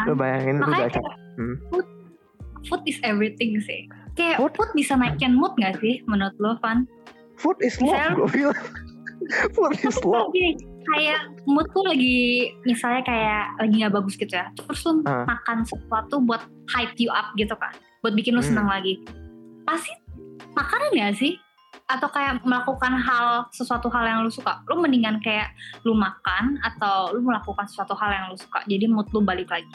lu 0.08 0.16
bayangin 0.16 0.60
lu 0.60 0.68
makanya 0.68 0.88
udah 0.88 0.92
capek 0.96 1.16
Hmm. 1.38 1.56
food, 1.70 1.88
food 2.66 2.82
is 2.90 2.98
everything 3.06 3.62
sih. 3.62 3.86
Kayak 4.18 4.38
Food? 4.42 4.54
food, 4.58 4.70
bisa 4.74 4.94
naikin 4.94 5.32
mood 5.32 5.54
gak 5.56 5.78
sih 5.78 6.02
menurut 6.04 6.34
lo, 6.38 6.58
Van? 6.60 6.90
food 7.38 7.54
is 7.62 7.78
love 7.78 8.18
gue 8.18 8.30
bilang 8.34 8.58
food 9.56 9.78
is 9.78 9.94
love 10.02 10.34
Gini, 10.34 10.58
kayak 10.90 11.30
mood 11.46 11.70
tuh 11.70 11.86
lagi 11.86 12.50
misalnya 12.64 13.06
kayak 13.06 13.46
lagi 13.58 13.74
nggak 13.78 13.94
bagus 13.94 14.18
gitu 14.18 14.34
ya 14.34 14.50
terus 14.58 14.82
lu 14.82 15.06
Ah. 15.06 15.22
makan 15.24 15.62
sesuatu 15.62 16.18
buat 16.18 16.42
hype 16.68 16.98
you 16.98 17.14
up 17.14 17.30
gitu 17.38 17.54
kan 17.54 17.70
buat 18.02 18.18
bikin 18.18 18.34
lu 18.34 18.42
Hmm. 18.42 18.58
senang 18.58 18.68
lagi 18.68 19.06
pasti 19.64 19.94
makanan 20.52 20.92
ya 20.94 21.14
sih 21.14 21.38
atau 21.86 22.10
kayak 22.10 22.42
melakukan 22.42 22.98
hal 22.98 23.46
sesuatu 23.54 23.86
hal 23.88 24.04
yang 24.04 24.20
lu 24.26 24.34
suka 24.34 24.66
lu 24.66 24.82
mendingan 24.82 25.22
kayak 25.22 25.54
lu 25.86 25.94
makan 25.94 26.58
atau 26.66 27.14
lu 27.14 27.22
melakukan 27.22 27.64
sesuatu 27.64 27.94
hal 27.94 28.10
yang 28.10 28.26
lu 28.28 28.36
suka 28.36 28.66
jadi 28.66 28.90
mood 28.90 29.06
lu 29.14 29.22
balik 29.22 29.48
lagi 29.48 29.70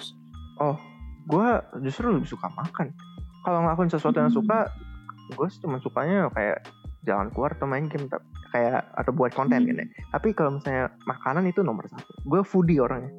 gue 1.22 1.48
justru 1.80 2.10
lebih 2.10 2.26
suka 2.26 2.50
makan 2.50 2.90
kalau 3.42 3.58
ngelakuin 3.60 3.90
sesuatu 3.90 4.16
yang 4.16 4.28
Hmm. 4.28 4.38
suka 4.38 4.58
gue 5.30 5.46
cuma 5.60 5.76
sukanya 5.78 6.28
kayak 6.30 6.66
jalan 7.02 7.28
keluar 7.30 7.50
atau 7.50 7.64
main 7.64 7.86
game 7.86 8.06
kayak 8.50 8.84
atau 8.94 9.10
buat 9.10 9.32
konten 9.32 9.58
Hmm. 9.58 9.68
gitu 9.68 9.80
ya. 9.80 9.88
tapi 10.10 10.28
kalau 10.30 10.50
misalnya 10.54 10.86
makanan 11.04 11.44
itu 11.46 11.60
nomor 11.60 11.84
satu. 11.86 12.12
Gue 12.22 12.40
foodie 12.42 12.78
orangnya. 12.78 13.10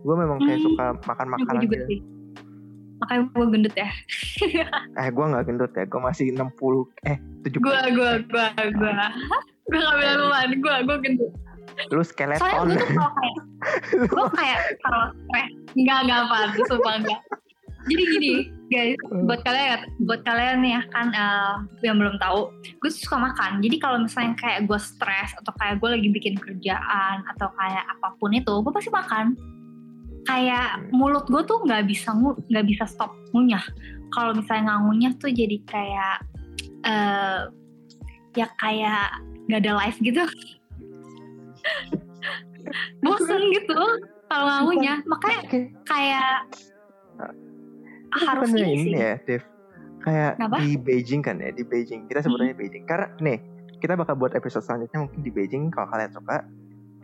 Gue 0.00 0.14
memang 0.14 0.38
kayak 0.38 0.58
Hmm. 0.58 0.66
suka 0.66 0.84
makan 1.06 1.26
makanan 1.30 1.60
juga 1.62 1.76
gitu. 1.84 2.04
makanya 3.00 3.22
gue 3.26 3.46
gendut 3.48 3.74
ya. 3.74 3.88
Eh 5.00 5.08
gue 5.08 5.24
nggak 5.24 5.44
gendut 5.46 5.72
ya. 5.72 5.84
Gue 5.86 6.00
masih 6.00 6.26
60 6.30 6.84
eh 7.02 7.16
70 7.40 7.56
gue 7.56 7.78
gue 7.96 8.10
gue 8.28 8.44
gue 8.76 8.92
gue 9.64 9.78
gak 9.78 9.96
bilang 9.96 10.16
lu 10.18 10.26
man 10.28 10.50
gue 10.52 10.74
gue 10.84 10.96
gendut. 11.00 11.32
Lu 11.88 12.02
soalnya 12.02 12.36
skeleton 12.36 12.66
gue 12.66 12.76
tuh 12.76 12.88
kalau 12.92 13.12
kayak 13.14 13.36
gue 14.04 14.24
kayak 14.36 14.58
kalau 14.84 15.04
stres 15.16 15.48
nggak 15.72 15.98
nggak 16.04 16.18
apa 16.26 16.36
sumpah 16.66 16.94
enggak 17.00 17.20
jadi 17.88 18.02
gini 18.16 18.32
guys 18.70 18.96
buat 19.28 19.40
kalian 19.42 19.80
buat 20.06 20.20
kalian 20.22 20.60
ya 20.62 20.80
kan 20.92 21.10
eh, 21.12 21.54
yang 21.84 21.98
belum 21.98 22.16
tahu 22.20 22.52
gue 22.80 22.90
suka 22.90 23.16
makan. 23.18 23.60
Jadi 23.60 23.76
kalau 23.82 23.98
misalnya 24.00 24.36
kayak 24.38 24.68
gue 24.68 24.78
stres 24.80 25.34
atau 25.42 25.52
kayak 25.58 25.82
gue 25.82 25.88
lagi 25.90 26.08
bikin 26.08 26.34
kerjaan 26.38 27.24
atau 27.36 27.48
kayak 27.56 27.84
apa 27.84 28.14
pun 28.16 28.30
itu 28.32 28.54
gue 28.62 28.72
pasti 28.72 28.90
makan. 28.92 29.34
Kayak 30.28 30.86
mulut 30.94 31.26
gue 31.26 31.42
tuh 31.44 31.64
nggak 31.64 31.88
bisa 31.88 32.14
nggak 32.14 32.66
bisa 32.68 32.84
stop 32.86 33.12
ngunyah. 33.32 33.64
Kalau 34.14 34.36
misalnya 34.36 34.74
nggak 34.74 34.80
ngunyah 34.86 35.12
tuh 35.18 35.30
jadi 35.32 35.56
kayak 35.66 36.16
eh 36.80 37.40
ya 38.38 38.46
kayak 38.62 39.18
nggak 39.50 39.60
ada 39.66 39.72
life 39.76 39.98
gitu. 39.98 40.22
Bosen 43.02 43.42
gitu 43.50 43.80
kalau 44.30 44.70
ngunyah. 44.70 45.02
Makanya 45.08 45.42
kayak 45.84 46.46
Harus 48.10 48.50
ini 48.50 48.74
ini 48.74 48.82
sih. 48.82 48.92
ya 48.96 49.12
Dev? 49.22 49.42
Kayak 50.00 50.32
Kenapa? 50.40 50.56
di 50.64 50.70
Beijing 50.76 51.20
kan 51.20 51.36
ya? 51.38 51.50
Di 51.52 51.62
Beijing. 51.62 52.08
Kita 52.08 52.24
sebutnya 52.24 52.56
Beijing. 52.56 52.84
Karena 52.88 53.06
nih 53.20 53.38
kita 53.80 53.96
bakal 53.96 54.16
buat 54.16 54.32
episode 54.32 54.64
selanjutnya 54.64 55.06
mungkin 55.06 55.20
di 55.20 55.30
Beijing. 55.30 55.68
Kalau 55.68 55.86
kalian 55.88 56.10
suka 56.10 56.36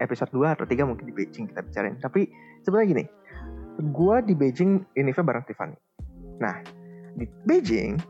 episode 0.00 0.30
2 0.32 0.56
atau 0.56 0.64
3 0.64 0.88
mungkin 0.88 1.04
di 1.04 1.14
Beijing 1.14 1.44
kita 1.52 1.60
bicarain. 1.62 1.96
Tapi 2.00 2.26
sebenarnya 2.64 2.88
gini. 2.90 3.04
Gua 3.92 4.24
di 4.24 4.32
Beijing 4.32 4.80
Univa 4.96 5.20
bareng 5.20 5.44
Tiffany. 5.44 5.76
Nah 6.40 6.56
di 7.16 7.28
Beijing 7.44 8.00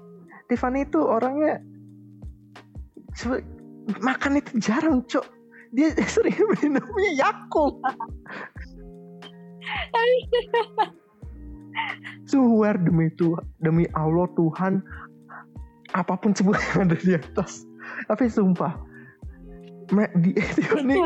Tiffany 0.46 0.86
itu 0.86 1.02
orangnya 1.02 1.58
makan 3.98 4.38
itu 4.38 4.50
jarang 4.62 5.02
cok. 5.02 5.26
Dia 5.74 5.90
sering 6.14 6.38
minumnya 6.62 7.26
Yakult 7.26 7.82
Suwer 12.26 12.74
demi 12.80 13.10
Tuhan, 13.14 13.44
demi 13.62 13.84
Allah 13.94 14.26
Tuhan, 14.34 14.82
apa 15.94 16.14
pun 16.18 16.34
sebut 16.34 16.58
yang 16.74 16.90
ada 16.90 16.96
di 16.98 17.12
atas. 17.14 17.64
Tapi 18.10 18.26
sumpah, 18.26 18.74
me- 19.94 20.12
di, 20.18 20.34
dia, 20.58 20.72
nih, 20.82 21.00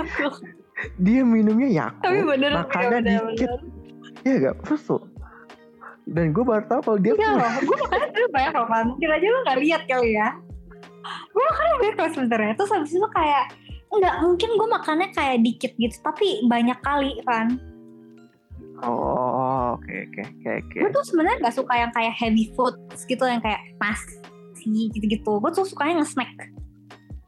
dia 0.96 1.20
minumnya 1.22 1.68
Yakult, 1.68 2.02
tapi 2.02 2.18
bener 2.24 2.50
makannya 2.56 2.98
dikit, 3.04 3.50
ya 4.24 4.34
gak? 4.48 4.56
Terus 4.64 4.82
tuh, 4.88 5.02
dan 6.10 6.34
gue 6.34 6.42
baru 6.42 6.64
tahu 6.66 6.80
kalau 6.82 6.98
dia 6.98 7.14
Iya 7.14 7.30
loh, 7.38 7.50
gue 7.62 7.76
makannya 7.86 8.08
tuh 8.10 8.30
banyak 8.34 8.52
loh 8.58 8.66
kan. 8.66 8.84
Mungkin 8.90 9.08
aja 9.14 9.26
lo 9.30 9.38
gak 9.46 9.58
lihat 9.62 9.82
kali 9.86 10.10
ya. 10.18 10.28
Gue 11.30 11.42
makannya 11.46 11.74
banyak 11.78 11.96
loh 11.96 12.10
sebenernya. 12.10 12.52
Terus 12.58 12.70
habis 12.74 12.92
itu 12.96 13.08
kayak, 13.14 13.44
enggak 13.94 14.14
mungkin 14.18 14.50
gue 14.58 14.68
makannya 14.74 15.08
kayak 15.14 15.38
dikit 15.46 15.72
gitu. 15.78 15.96
Tapi 16.02 16.28
banyak 16.50 16.78
kali 16.82 17.12
kan. 17.22 17.46
oh 18.80 19.29
Oh, 19.70 19.78
oke 19.78 19.86
oke 19.86 20.20
oke 20.20 20.48
oke. 20.58 20.76
gue 20.76 20.90
tuh 20.90 21.04
sebenarnya 21.06 21.38
nggak 21.40 21.54
suka 21.54 21.74
yang 21.76 21.90
kayak 21.90 22.10
heavy 22.12 22.50
food 22.52 22.74
gitu 23.04 23.22
yang 23.22 23.38
kayak 23.38 23.62
nasi 23.78 24.18
gitu-gitu 24.90 25.32
gue 25.38 25.50
tuh 25.50 25.62
sukanya 25.62 26.02
nge-snack 26.02 26.34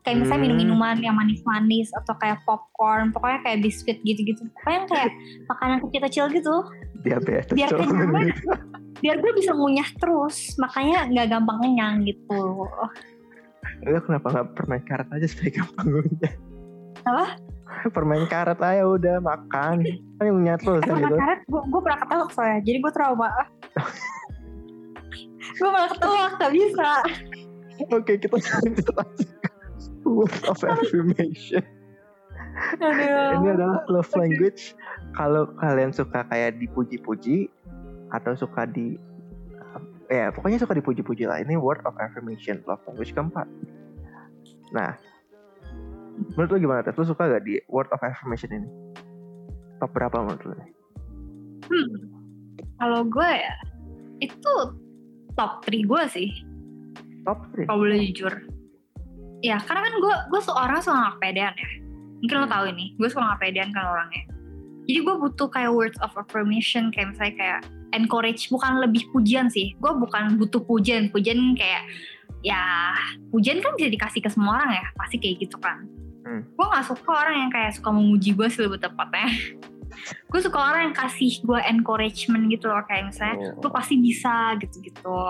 kayak 0.02 0.16
misalnya 0.18 0.34
Hmm. 0.37 0.46
minum-minuman 0.50 0.96
yang 0.99 1.14
manis-manis 1.14 1.88
atau 1.94 2.18
kayak 2.18 2.42
popcorn 2.42 3.14
pokoknya 3.14 3.38
kayak 3.40 3.62
biskuit 3.62 4.02
gitu-gitu 4.02 4.42
pokoknya 4.52 4.75
yang 4.75 4.88
kayak 4.88 5.11
makanan 5.50 5.78
kecil-kecil 5.87 6.25
gitu 6.28 6.54
Diabetes. 7.00 7.54
biar 7.54 7.70
kenyang 7.70 8.11
biar 8.99 9.16
gue 9.22 9.32
bisa 9.32 9.54
ngunyah 9.54 9.88
terus 9.96 10.58
makanya 10.58 11.06
nggak 11.06 11.26
gampang 11.30 11.58
kenyang 11.61 11.94
gitu 12.02 12.66
Lu 13.82 13.99
kenapa 13.99 14.26
nggak 14.30 14.49
permen 14.54 14.82
karet 14.82 15.08
aja 15.11 15.26
supaya 15.26 15.50
gampang 15.58 15.87
ngunyah? 15.88 16.34
Apa? 17.02 17.26
permen 17.95 18.25
karet 18.31 18.59
aja 18.61 18.85
udah 18.85 19.17
makan. 19.21 19.83
Kan 20.19 20.26
terus 20.59 20.83
kan 20.87 20.97
Emang 20.97 21.11
gitu. 21.11 21.17
karet 21.19 21.41
gue, 21.47 21.62
gue 21.67 21.81
pernah 21.83 21.99
ketelak 21.99 22.31
soalnya 22.31 22.59
jadi 22.62 22.79
gue 22.79 22.93
trauma 22.95 23.31
gue 25.59 25.69
malah 25.71 25.91
ketelak 25.91 26.33
gak 26.38 26.52
bisa 26.55 26.91
Oke, 27.91 28.14
kita 28.21 28.37
lanjut 28.38 28.88
aja. 28.95 29.26
Word 30.07 30.38
of 30.47 30.61
affirmation. 30.71 31.64
Aduh. 32.79 33.43
Ini 33.43 33.49
adalah 33.59 33.81
love 33.88 34.12
language. 34.14 34.76
Kalau 35.17 35.50
kalian 35.59 35.91
suka 35.91 36.23
kayak 36.29 36.61
dipuji-puji 36.62 37.49
atau 38.12 38.37
suka 38.37 38.69
di 38.69 39.00
ya 40.12 40.29
pokoknya 40.31 40.61
suka 40.61 40.76
dipuji-puji 40.76 41.26
lah. 41.26 41.41
Ini 41.41 41.57
word 41.59 41.83
of 41.88 41.97
affirmation, 41.99 42.61
love 42.69 42.81
language 42.87 43.17
keempat. 43.17 43.49
Nah, 44.71 44.95
menurut 46.33 46.50
lu 46.50 46.59
gimana? 46.61 46.81
Tes? 46.81 46.95
Lu 46.95 47.04
suka 47.04 47.26
gak 47.26 47.42
di 47.42 47.61
word 47.66 47.88
of 47.90 48.00
affirmation 48.00 48.50
ini? 48.52 48.69
Top 49.78 49.90
berapa 49.90 50.14
menurut 50.19 50.42
lu? 50.42 50.54
Hmm. 51.62 51.88
Kalau 52.76 53.07
gue 53.07 53.31
ya 53.31 53.54
itu 54.19 54.52
top 55.33 55.62
3 55.64 55.83
gue 55.83 56.02
sih 56.09 56.28
Top 57.23 57.47
3. 57.54 57.66
kalau 57.66 57.87
boleh 57.87 57.99
jujur. 58.11 58.35
Ya 59.40 59.59
karena 59.59 59.83
kan 59.83 59.95
gue 59.97 60.14
gue 60.31 60.40
seorang 60.42 60.78
suka 60.78 60.97
nggak 60.97 61.19
pedean 61.19 61.54
ya. 61.54 61.71
Mungkin 62.23 62.37
lo 62.37 62.47
Hmm. 62.47 62.54
tahu 62.54 62.64
ini, 62.71 62.85
gue 62.95 63.09
suka 63.09 63.23
nggak 63.23 63.40
pedean 63.40 63.71
kan 63.71 63.85
orangnya. 63.85 64.25
Jadi 64.83 64.99
gue 64.99 65.14
butuh 65.16 65.49
kayak 65.49 65.71
words 65.71 65.99
of 66.02 66.11
affirmation 66.14 66.90
kayak 66.90 67.14
misalnya 67.14 67.35
kayak 67.38 67.61
encourage 67.92 68.50
bukan 68.50 68.83
lebih 68.83 69.07
pujian 69.11 69.47
sih. 69.47 69.75
Gue 69.78 69.95
bukan 69.95 70.35
butuh 70.37 70.62
pujian, 70.62 71.11
pujian 71.11 71.38
kayak 71.54 71.87
ya 72.42 72.90
pujian 73.31 73.62
kan 73.62 73.78
bisa 73.78 73.87
dikasih 73.87 74.19
ke 74.19 74.31
semua 74.31 74.59
orang 74.59 74.75
ya, 74.75 74.85
pasti 74.95 75.19
kayak 75.19 75.47
gitu 75.47 75.59
kan. 75.59 75.87
Hmm. 76.33 76.43
Gue 76.57 76.65
nggak 76.65 76.85
suka 76.89 77.11
orang 77.12 77.37
yang 77.45 77.51
kayak 77.53 77.77
suka 77.77 77.93
memuji 77.93 78.33
gue 78.33 78.49
sih 78.49 78.65
lebih 78.65 78.81
tepatnya. 78.81 79.29
gue 80.33 80.41
suka 80.41 80.59
orang 80.59 80.91
yang 80.91 80.97
kasih 80.97 81.45
gue 81.45 81.61
encouragement 81.69 82.49
gitu 82.49 82.67
loh 82.73 82.81
kayak 82.89 83.12
misalnya 83.12 83.53
Oh. 83.61 83.69
pasti 83.69 84.01
bisa 84.01 84.57
gitu-gitu 84.59 85.21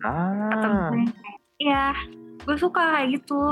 atau 0.00 0.68
Ah, 0.68 0.90
misalnya 0.92 1.12
kayak 1.12 1.38
ya 1.60 1.84
gue 2.46 2.56
suka 2.56 2.80
kayak 2.96 3.20
gitu 3.20 3.42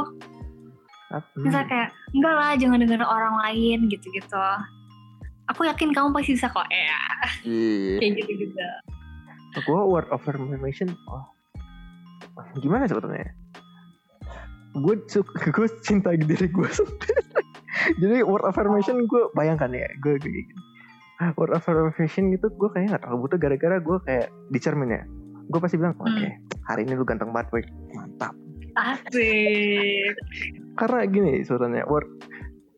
hmm. 1.12 1.40
misalnya 1.40 1.68
kayak 1.68 1.88
enggak 2.16 2.34
lah 2.36 2.52
jangan 2.56 2.78
denger 2.80 3.02
orang 3.04 3.34
lain 3.44 3.78
gitu-gitu 3.92 4.44
aku 5.48 5.68
yakin 5.68 5.92
kamu 5.92 6.12
pasti 6.16 6.36
bisa 6.36 6.48
kok 6.48 6.68
ya 6.72 7.00
Iya. 7.44 8.00
kayak 8.00 8.12
gitu 8.24 8.32
gitu 8.48 8.56
gue 9.54 9.80
word 9.84 10.08
of 10.10 10.20
affirmation 10.24 10.96
oh 11.08 11.24
gimana 12.58 12.88
sebetulnya 12.88 13.30
gue 14.74 14.94
gue 15.56 15.66
cinta 15.86 16.10
diri 16.14 16.46
gue 16.50 16.68
sendiri. 16.68 17.22
Jadi 18.00 18.16
word 18.26 18.46
affirmation 18.46 19.06
gue 19.06 19.22
bayangkan 19.34 19.70
ya 19.70 19.86
gue 20.02 20.18
kayak 20.18 20.24
gini. 20.26 20.42
Word 21.38 21.54
affirmation 21.54 22.34
gitu 22.34 22.50
gue 22.50 22.68
kayaknya 22.74 22.98
gak 22.98 23.02
terlalu 23.06 23.18
butuh 23.26 23.38
gara-gara 23.38 23.76
gue 23.78 23.98
kayak 24.02 24.26
di 24.50 24.58
cermin 24.58 24.90
ya. 24.98 25.02
Gue 25.50 25.58
pasti 25.62 25.78
bilang 25.78 25.94
oke 25.98 26.10
Hmm. 26.10 26.30
hari 26.66 26.88
ini 26.88 26.96
lu 26.98 27.06
ganteng 27.06 27.30
banget 27.30 27.50
boy 27.54 27.62
mantap. 27.94 28.34
Asik. 28.74 30.14
Karena 30.74 31.06
gini 31.06 31.46
sebetulnya 31.46 31.86
word 31.86 32.08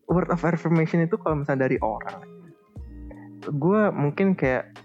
word 0.05 0.29
of 0.29 0.45
affirmation 0.45 1.01
itu 1.01 1.17
kalau 1.17 1.41
misalnya 1.41 1.65
dari 1.65 1.81
orang 1.81 2.37
gue 3.47 3.81
mungkin 3.95 4.35
kayak 4.35 4.75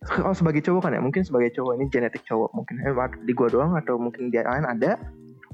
kalau 0.00 0.32
sebagai 0.32 0.64
cowok 0.64 0.88
kan 0.88 0.96
ya 0.96 1.00
mungkin 1.00 1.24
sebagai 1.24 1.52
cowok 1.56 1.76
ini 1.76 1.84
genetik 1.92 2.24
cowok 2.24 2.50
mungkin. 2.56 2.80
Eh, 2.84 2.92
di 3.24 3.32
gue 3.36 3.48
doang 3.52 3.76
atau 3.76 4.00
mungkin 4.00 4.32
dia 4.32 4.44
lain 4.48 4.64
ada 4.64 4.96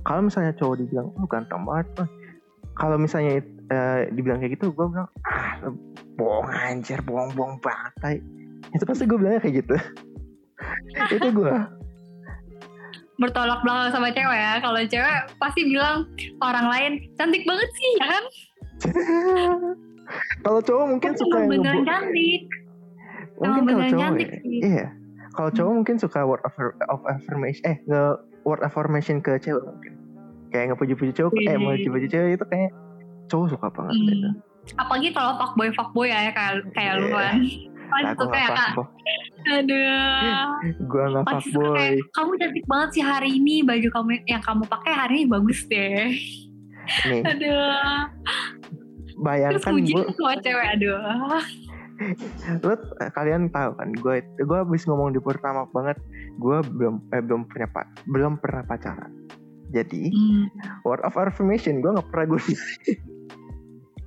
kalau 0.07 0.31
misalnya 0.31 0.55
cowok 0.55 0.77
dibilang 0.79 1.11
oh 1.19 1.27
ganteng 1.27 1.67
banget 1.67 2.07
kalau 2.79 2.97
misalnya 2.97 3.43
eh, 3.75 4.07
dibilang 4.15 4.39
kayak 4.39 4.55
gitu 4.55 4.71
gue 4.71 4.87
bilang 4.87 5.11
ah 5.27 5.59
lu 5.67 5.75
bohong 6.15 6.49
anjir 6.49 7.03
bohong 7.03 7.35
bohong 7.35 7.59
banget 7.61 7.93
tai." 7.99 8.19
itu 8.75 8.83
pasti 8.83 9.07
gue 9.07 9.15
bilangnya 9.15 9.41
kayak 9.41 9.63
gitu. 9.63 9.77
Itu 11.17 11.29
gue 11.31 11.55
bertolak 13.17 13.65
belakang 13.65 13.91
sama 13.97 14.13
cewek 14.13 14.37
ya. 14.37 14.61
Kalau 14.61 14.81
cewek 14.85 15.19
pasti 15.41 15.61
bilang 15.65 16.05
orang 16.45 16.67
lain 16.69 16.93
cantik 17.17 17.43
banget 17.49 17.69
sih 17.73 17.91
ya 17.97 18.07
kan? 18.07 18.25
Kalau 20.45 20.61
cowok 20.63 20.87
mungkin 20.87 21.11
Kan 21.17 21.19
suka 21.19 21.37
yang 21.41 21.51
beneran 21.51 21.83
cantik. 21.83 22.43
Mungkin 23.37 23.63
kalau 23.67 23.85
cowok 23.91 24.03
cantik 24.07 24.29
ya, 24.31 24.39
sih. 24.39 24.59
iya. 24.63 24.87
Kalau 25.35 25.51
cowok 25.51 25.73
mungkin 25.83 25.97
suka 25.99 26.21
word 26.23 26.43
of, 26.47 26.55
of 26.93 27.01
affirmation 27.11 27.65
eh 27.67 27.77
nge 27.91 28.03
word 28.47 28.63
affirmation 28.63 29.19
ke 29.19 29.35
cewek 29.43 29.65
mungkin 29.67 29.96
kayak 30.57 30.67
ngepuji-puji 30.73 31.13
cowok 31.13 31.33
eh 31.37 31.45
Iya. 31.47 31.61
mau 31.61 31.77
puji 31.77 32.09
cewek 32.09 32.31
itu 32.35 32.45
kayak 32.49 32.71
cowok 33.29 33.47
suka 33.53 33.67
banget 33.69 33.93
Hmm. 33.93 34.09
gitu. 34.09 34.29
Apalagi 34.75 35.09
kalau 35.13 35.33
fuckboy 35.37 35.69
fuckboy 35.71 36.09
ya 36.09 36.33
kayak 36.33 36.65
kayak 36.73 36.93
lu 36.99 37.09
kan 37.13 37.39
pasti 37.87 38.19
nah, 38.19 38.35
ya 38.35 38.49
kak 38.51 38.71
aduh. 39.47 40.43
Gue 40.83 41.05
gak 41.07 41.25
fuckboy. 41.25 41.77
kayak 41.79 42.03
kamu 42.11 42.31
cantik 42.35 42.65
banget 42.67 42.89
sih 42.91 43.05
hari 43.05 43.31
ini 43.31 43.63
baju 43.63 43.89
kamu 43.93 44.11
yang 44.27 44.43
kamu 44.43 44.63
pakai 44.67 44.93
hari 44.93 45.15
ini 45.23 45.27
bagus 45.29 45.61
deh. 45.71 46.11
Nih. 47.07 47.23
Aduh. 47.23 48.11
Bayangkan 49.17 49.75
gue 49.79 50.03
semua 50.13 50.35
cewek 50.37 50.67
aduh. 50.77 50.99
Lu 52.61 52.75
kalian 53.15 53.49
tahu 53.49 53.71
kan 53.73 53.89
gue 53.95 54.17
gue 54.37 54.59
habis 54.59 54.83
ngomong 54.85 55.15
di 55.15 55.21
pertama 55.23 55.65
banget 55.71 55.97
gue 56.37 56.59
belum 56.69 57.01
eh, 57.09 57.23
belum 57.25 57.49
punya 57.49 57.71
pak 57.71 57.87
belum 58.05 58.37
pernah 58.37 58.67
pacaran 58.67 59.09
jadi 59.71 60.03
Hmm. 60.11 60.47
word 60.83 61.03
of 61.03 61.15
affirmation 61.15 61.81
gue 61.81 61.91
nggak 61.91 62.09
pernah 62.09 62.27
gue 62.31 62.43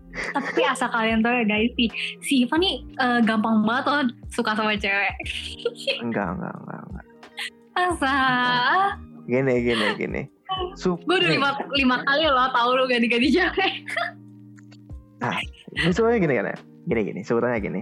tapi 0.09 0.61
asal 0.65 0.89
kalian 0.89 1.21
tahu 1.21 1.31
ya 1.31 1.45
guys 1.45 1.71
sih. 1.77 1.89
Si 2.19 2.33
Iva 2.43 2.57
nih 2.57 2.81
eh, 2.97 3.19
gampang 3.23 3.61
banget 3.63 3.85
loh 3.87 4.01
suka 4.27 4.57
sama 4.57 4.73
cewek. 4.75 5.13
Enggak 6.03 6.35
enggak 6.35 6.53
enggak, 6.59 6.81
enggak. 6.81 7.05
asa. 7.77 8.15
Gini 9.29 9.53
gini 9.63 9.85
gini. 9.95 10.21
Sup, 10.75 10.99
gue 11.05 11.13
udah 11.13 11.29
lima, 11.29 11.49
lima 11.77 11.97
kali 12.03 12.25
loh 12.25 12.49
tahu 12.51 12.69
lu 12.73 12.83
ganti-ganti 12.89 13.29
cewek. 13.31 13.73
Ini 15.79 15.91
sebenarnya 15.93 16.19
gini 16.19 16.33
kan 16.35 16.45
ya. 16.51 16.57
Gini 16.89 17.01
gini 17.05 17.21
sebetulnya 17.21 17.59
gini. 17.61 17.81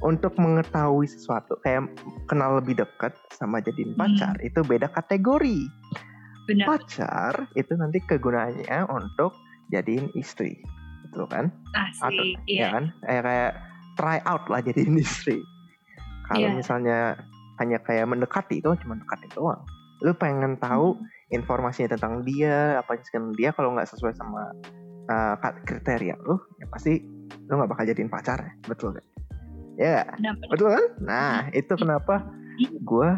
Untuk 0.00 0.32
mengetahui 0.38 1.04
sesuatu 1.04 1.58
kayak 1.60 1.90
kenal 2.24 2.56
lebih 2.56 2.78
dekat 2.78 3.12
sama 3.34 3.60
jadiin 3.60 3.92
Hmm. 3.92 4.00
pacar 4.00 4.38
itu 4.40 4.62
beda 4.62 4.88
kategori 4.88 5.66
benar. 6.50 6.66
Pacar 6.66 7.34
itu 7.54 7.72
nanti 7.78 8.02
kegunaannya 8.02 8.90
untuk 8.90 9.30
jadiin 9.70 10.10
istri 10.18 10.58
betul 11.06 11.26
kan? 11.30 11.50
Atau 11.74 12.22
asik 12.22 12.38
ya 12.46 12.54
iya. 12.54 12.68
kan? 12.74 12.84
Kayak 13.06 13.22
kayak 13.26 13.52
try 13.98 14.18
out 14.26 14.44
lah 14.50 14.60
jadiin 14.62 14.98
istri. 15.04 15.38
Kalau 16.30 16.46
Iya. 16.46 16.58
misalnya 16.58 16.98
hanya 17.58 17.78
kayak 17.82 18.06
mendekati 18.06 18.62
itu 18.62 18.70
cuma 18.86 18.94
mendekati 18.98 19.26
doang. 19.34 19.62
Lu 20.02 20.14
pengen 20.16 20.56
tahu 20.58 20.96
Hmm. 20.96 21.06
informasinya 21.30 21.94
tentang 21.94 22.26
dia 22.26 22.82
apa 22.82 22.98
tentang 22.98 23.30
dia 23.38 23.54
kalau 23.54 23.74
nggak 23.78 23.86
sesuai 23.86 24.18
sama 24.18 24.50
uh, 25.06 25.34
kriteria 25.62 26.18
lu 26.26 26.34
ya 26.58 26.66
pasti 26.66 26.98
lu 27.46 27.54
nggak 27.54 27.70
bakal 27.70 27.86
jadiin 27.86 28.10
pacar 28.10 28.42
betul 28.66 28.90
kan 28.98 29.06
ya? 29.78 30.02
Benar, 30.18 30.34
betul 30.50 30.68
kan? 30.74 30.86
Nah 30.98 31.34
itu 31.54 31.72
kenapa 31.78 32.26
gue 32.60 33.10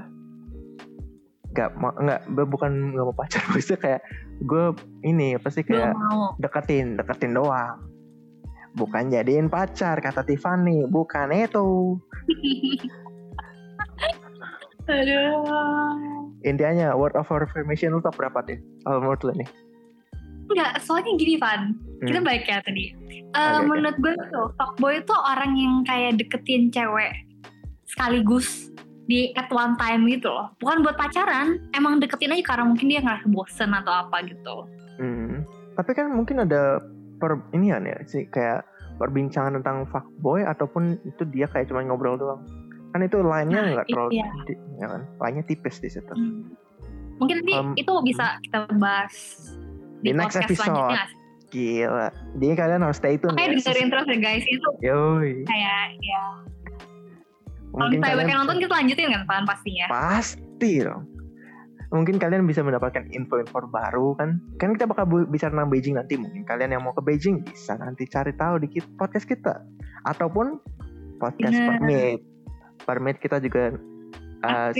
nggak 1.53 1.71
mau 1.77 1.93
nggak 1.95 2.21
bukan 2.49 2.97
nggak 2.97 3.07
mau 3.07 3.17
pacar 3.17 3.45
maksudnya 3.53 3.79
kayak 3.79 4.01
gue 4.41 4.65
ini 5.05 5.37
apa 5.37 5.49
sih 5.49 5.63
belum 5.63 5.93
kayak 5.93 5.95
deketin 6.41 6.87
deketin 6.97 7.33
doang. 7.33 7.79
Bukan 8.73 9.13
jadiin 9.13 9.53
pacar 9.53 10.01
kata 10.01 10.25
Tiffany 10.25 10.89
bukan 10.89 11.29
itu. 11.29 12.01
Aduh. 14.89 15.95
Intinya 16.43 16.97
word 16.99 17.15
of 17.15 17.31
affirmation 17.31 17.95
lu 17.95 18.03
top 18.03 18.19
berapa 18.19 18.43
deh 18.43 18.59
kalau 18.83 18.99
menurut 18.99 19.23
lu 19.23 19.33
nih? 19.39 19.49
Enggak, 20.51 20.83
soalnya 20.83 21.15
gini 21.15 21.39
Van, 21.39 21.79
kita 22.03 22.19
Hmm. 22.19 22.27
balik 22.27 22.45
ya 22.45 22.59
tadi. 22.61 22.91
Eh, 22.91 23.31
Oke, 23.31 23.57
oke. 23.57 23.67
menurut 23.71 23.97
gue 24.03 24.15
tuh, 24.29 24.47
fuckboy 24.59 25.01
itu 25.01 25.15
orang 25.15 25.53
yang 25.55 25.75
kayak 25.87 26.19
deketin 26.19 26.69
cewek 26.69 27.15
sekaligus 27.87 28.69
di 29.05 29.31
at 29.33 29.49
one 29.49 29.75
time 29.75 30.07
gitu 30.07 30.29
loh. 30.29 30.51
Bukan 30.57 30.81
buat 30.81 30.95
pacaran, 30.95 31.59
emang 31.73 31.99
deketin 31.99 32.31
aja 32.31 32.45
karena 32.47 32.65
mungkin 32.65 32.87
dia 32.87 33.01
ngerasa 33.01 33.27
bosen 33.27 33.71
atau 33.73 33.93
apa 33.93 34.23
gitu. 34.25 34.57
Hmm. 34.97 35.43
Tapi 35.75 35.91
kan 35.93 36.11
mungkin 36.11 36.41
ada 36.41 36.79
per 37.17 37.39
ini 37.51 37.71
ya 37.71 37.79
sih 38.05 38.27
kayak 38.27 38.63
perbincangan 38.95 39.59
tentang 39.59 39.89
fuckboy 39.89 40.43
ataupun 40.43 41.01
itu 41.03 41.23
dia 41.27 41.47
kayak 41.47 41.67
cuma 41.67 41.83
ngobrol 41.83 42.15
doang. 42.15 42.43
kan 42.93 43.01
itu 43.01 43.17
line-nya 43.19 43.57
Nah, 43.57 43.69
nggak 43.73 43.87
itu 43.89 43.93
terlalu 43.97 44.11
ya. 44.13 44.29
gede, 44.45 44.55
ya 44.77 44.87
kan 44.87 45.01
line-nya 45.17 45.45
tipis 45.49 45.81
di 45.81 45.89
situ 45.89 46.13
Hmm. 46.13 46.53
Mungkin 47.17 47.35
nanti 47.41 47.53
Um, 47.55 47.73
itu 47.73 47.93
bisa 48.05 48.37
kita 48.43 48.59
bahas 48.77 49.15
Di 49.99 50.13
next 50.13 50.37
podcast 50.37 50.45
episode. 50.45 51.09
gila 51.49 52.09
jadi 52.35 52.53
kalian 52.53 52.81
harus 52.83 52.97
stay 52.97 53.17
tune 53.17 53.33
Makanya 53.33 53.49
ya. 53.49 53.57
dengerin 53.59 53.89
terus 53.89 54.07
ya 54.07 54.19
guys 54.19 54.45
itu 54.45 54.69
Yoi. 54.83 55.33
kayak 55.43 55.81
ya 56.01 56.23
mungkin 57.73 57.99
misalnya 57.99 58.15
kalian 58.15 58.29
bakal 58.29 58.39
nonton 58.45 58.59
kita 58.61 58.75
lanjutin 58.77 59.09
kan 59.13 59.23
pan 59.25 59.45
pastinya. 59.49 59.87
pasti 59.89 60.73
dong. 60.85 61.05
Mungkin 61.93 62.17
kalian 62.17 62.49
bisa 62.49 62.65
mendapatkan 62.65 63.05
info-info 63.13 63.69
baru 63.69 64.17
kan? 64.17 64.41
Kan 64.57 64.73
kita 64.73 64.89
bakal 64.89 65.05
bicara 65.29 65.53
tentang 65.53 65.69
Beijing 65.69 66.01
nanti. 66.01 66.17
Mungkin 66.17 66.49
kalian 66.49 66.73
yang 66.73 66.81
mau 66.89 66.97
ke 66.97 67.05
Beijing 67.05 67.45
bisa 67.45 67.77
nanti 67.77 68.09
cari 68.09 68.33
tahu 68.33 68.65
di 68.65 68.81
podcast 68.97 69.29
kita. 69.29 69.61
Ataupun 70.09 70.57
podcast 71.21 71.53
Bener. 71.53 71.69
permit. 71.69 72.21
Permit 72.89 73.17
kita 73.21 73.45
juga 73.45 73.77
uh, 74.41 74.73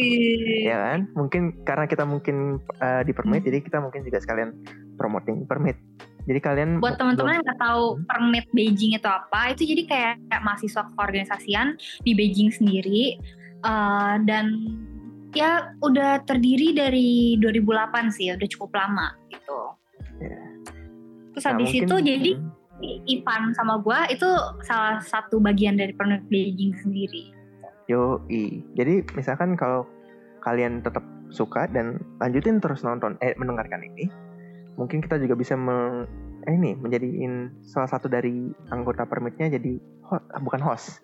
ya 0.65 0.77
kan? 0.89 1.05
Mungkin 1.13 1.61
karena 1.69 1.85
kita 1.85 2.09
mungkin 2.09 2.65
uh, 2.81 3.05
di 3.05 3.13
permit 3.13 3.45
Hmm. 3.45 3.49
jadi 3.53 3.59
kita 3.61 3.79
mungkin 3.85 4.09
juga 4.09 4.19
sekalian 4.25 4.57
promoting 4.97 5.45
permit 5.45 5.77
jadi 6.23 6.39
kalian 6.39 6.71
Buat 6.79 6.99
teman-teman 6.99 7.39
yang 7.39 7.45
nggak 7.45 7.61
tahu 7.61 7.85
Hmm. 7.99 8.05
permit 8.07 8.47
Beijing 8.55 8.95
itu 8.95 9.09
apa, 9.09 9.51
itu 9.51 9.63
jadi 9.67 9.83
kayak, 9.87 10.15
kayak 10.31 10.43
mahasiswa 10.43 10.83
keorganisasian 10.95 11.67
di 12.03 12.13
Beijing 12.15 12.51
sendiri 12.51 13.19
eh, 13.63 14.15
dan 14.27 14.47
ya 15.33 15.71
udah 15.81 16.21
terdiri 16.27 16.75
dari 16.75 17.39
2008 17.39 18.11
sih, 18.11 18.29
udah 18.31 18.49
cukup 18.51 18.75
lama 18.75 19.15
gitu. 19.31 19.61
Ya. 20.19 20.39
Terus 21.33 21.45
Nah, 21.47 21.51
habis 21.55 21.71
mungkin- 21.71 21.87
itu 21.87 21.97
jadi 22.03 22.31
Hmm. 22.37 22.51
Ivan 23.07 23.43
sama 23.55 23.79
gua 23.79 24.11
itu 24.11 24.27
salah 24.67 24.99
satu 24.99 25.39
bagian 25.39 25.79
dari 25.79 25.95
permit 25.95 26.27
Beijing 26.27 26.75
sendiri. 26.83 27.31
Yoi. 27.87 28.63
Jadi 28.75 29.07
misalkan 29.15 29.55
kalau 29.55 29.87
kalian 30.43 30.83
tetap 30.83 31.03
suka 31.31 31.71
dan 31.71 32.03
lanjutin 32.19 32.59
terus 32.59 32.83
nonton 32.83 33.15
eh 33.23 33.33
mendengarkan 33.39 33.81
ini, 33.81 34.11
mungkin 34.75 35.01
kita 35.01 35.21
juga 35.21 35.35
bisa 35.37 35.55
meng, 35.55 36.09
eh, 36.45 36.53
ini 36.53 36.75
menjadiin 36.75 37.63
salah 37.63 37.89
satu 37.89 38.09
dari 38.09 38.51
anggota 38.69 39.05
permitnya 39.05 39.53
jadi 39.53 39.79
ho- 40.09 40.27
bukan 40.41 40.61
host, 40.61 41.01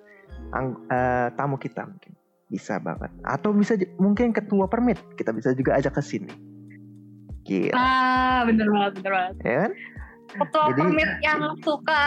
ang- 0.52 0.80
eh, 0.88 1.28
tamu 1.36 1.56
kita 1.56 1.84
mungkin 1.84 2.12
bisa 2.48 2.80
banget. 2.80 3.12
Atau 3.22 3.52
bisa 3.52 3.76
mungkin 4.00 4.32
ketua 4.32 4.66
permit 4.66 4.96
kita 5.14 5.36
bisa 5.36 5.52
juga 5.52 5.76
ajak 5.76 6.00
ke 6.00 6.02
sini. 6.02 6.32
Gila, 7.44 7.76
Ah, 7.76 8.40
bener 8.44 8.68
banget, 8.68 8.92
bener 9.00 9.12
banget. 9.12 9.34
ya 9.40 9.56
kan? 9.64 9.72
Ketua 10.38 10.64
Jadi- 10.68 10.78
permit 10.78 11.10
yang 11.20 11.40
suka 11.60 12.02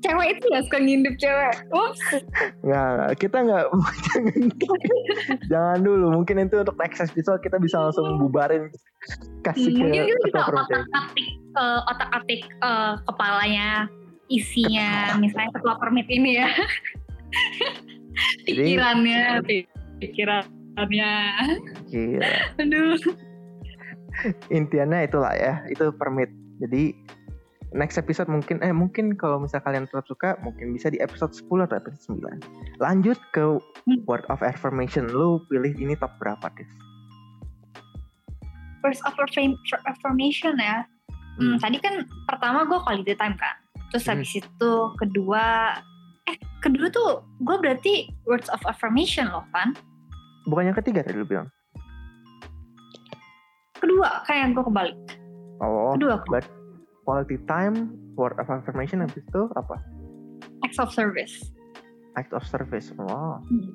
cewek 0.00 0.38
itu 0.38 0.46
ya 0.48 0.60
suka 0.62 0.78
ngintip 0.78 1.14
cewek. 1.18 1.54
Ups. 1.70 2.00
Nggak, 2.62 2.88
nggak. 2.88 3.10
kita 3.18 3.36
nggak 3.40 3.64
jangan, 4.04 4.48
jangan 5.52 5.78
dulu. 5.82 6.06
Mungkin 6.14 6.36
itu 6.42 6.56
untuk 6.60 6.76
next 6.76 7.00
episode 7.02 7.40
kita 7.40 7.56
bisa 7.58 7.80
langsung 7.80 8.16
bubarin 8.16 8.70
kasih 9.42 9.70
ke 9.70 9.82
Mungkin 9.82 10.04
kita 10.22 10.40
ketua 10.40 10.44
permit. 10.46 10.64
otak 10.64 10.84
atik 10.94 11.28
otak 11.84 12.10
atik 12.14 12.42
kepalanya 13.04 13.68
isinya 14.26 15.12
misalnya 15.20 15.52
ketua 15.52 15.76
permit 15.76 16.08
ini 16.08 16.40
ya 16.40 16.48
Jadi- 18.48 18.72
pikirannya 18.72 19.20
pikirannya 20.00 21.12
Gila. 21.90 22.30
aduh 22.58 22.98
Intinya 24.46 25.02
itulah 25.02 25.34
ya, 25.34 25.66
itu 25.66 25.90
permit. 25.90 26.30
Jadi 26.62 26.94
next 27.74 27.98
episode 27.98 28.26
mungkin 28.26 28.62
eh 28.62 28.70
mungkin 28.70 29.12
kalau 29.12 29.36
misal 29.36 29.58
kalian 29.58 29.84
tetap 29.84 30.06
suka 30.06 30.38
mungkin 30.40 30.70
bisa 30.70 30.88
di 30.88 30.96
episode 30.96 31.34
10 31.34 31.66
atau 31.66 31.76
episode 31.76 32.22
9. 32.22 32.38
Lanjut 32.78 33.18
ke 33.30 33.58
word 34.04 34.22
of 34.28 34.40
affirmation. 34.40 35.06
Lu 35.08 35.42
pilih 35.44 35.74
ini 35.74 35.94
top 35.94 36.14
berapa, 36.16 36.46
Dis? 36.54 36.70
first 38.80 39.00
of 39.02 39.16
affirm- 39.16 39.56
affirmation 39.86 40.60
ya 40.60 40.84
hmm, 41.34 41.56
Hmm. 41.56 41.58
tadi 41.58 41.80
kan 41.80 42.04
pertama 42.28 42.62
gue 42.62 42.76
quality 42.78 43.16
time 43.16 43.32
kan 43.32 43.56
terus 43.88 44.04
Hmm. 44.04 44.20
habis 44.20 44.36
itu 44.36 44.72
kedua 45.00 45.72
eh 46.24 46.36
kedua 46.60 46.92
tuh 46.92 47.24
gue 47.40 47.56
berarti 47.56 47.94
words 48.24 48.46
of 48.46 48.60
affirmation 48.62 49.24
loh 49.26 49.40
kan 49.50 49.72
Bukan 50.44 50.68
yang 50.68 50.76
ketiga 50.76 51.00
tadi 51.00 51.16
lu 51.16 51.24
bilang. 51.24 51.48
kedua 53.74 54.20
kayak 54.22 54.52
gue 54.52 54.60
kebalik 54.62 54.96
Oh, 55.56 55.96
kedua 55.96 56.20
but 56.28 56.44
quality 57.04 57.36
time, 57.44 57.88
word 58.12 58.34
of 58.36 58.48
affirmation 58.48 58.98
habis 58.98 59.20
itu 59.20 59.42
apa? 59.52 59.76
acts 60.62 60.76
of 60.76 60.88
service 60.88 61.52
Act 62.14 62.30
of 62.30 62.44
service. 62.44 62.94
Wow. 62.94 63.42
Hmm. 63.42 63.74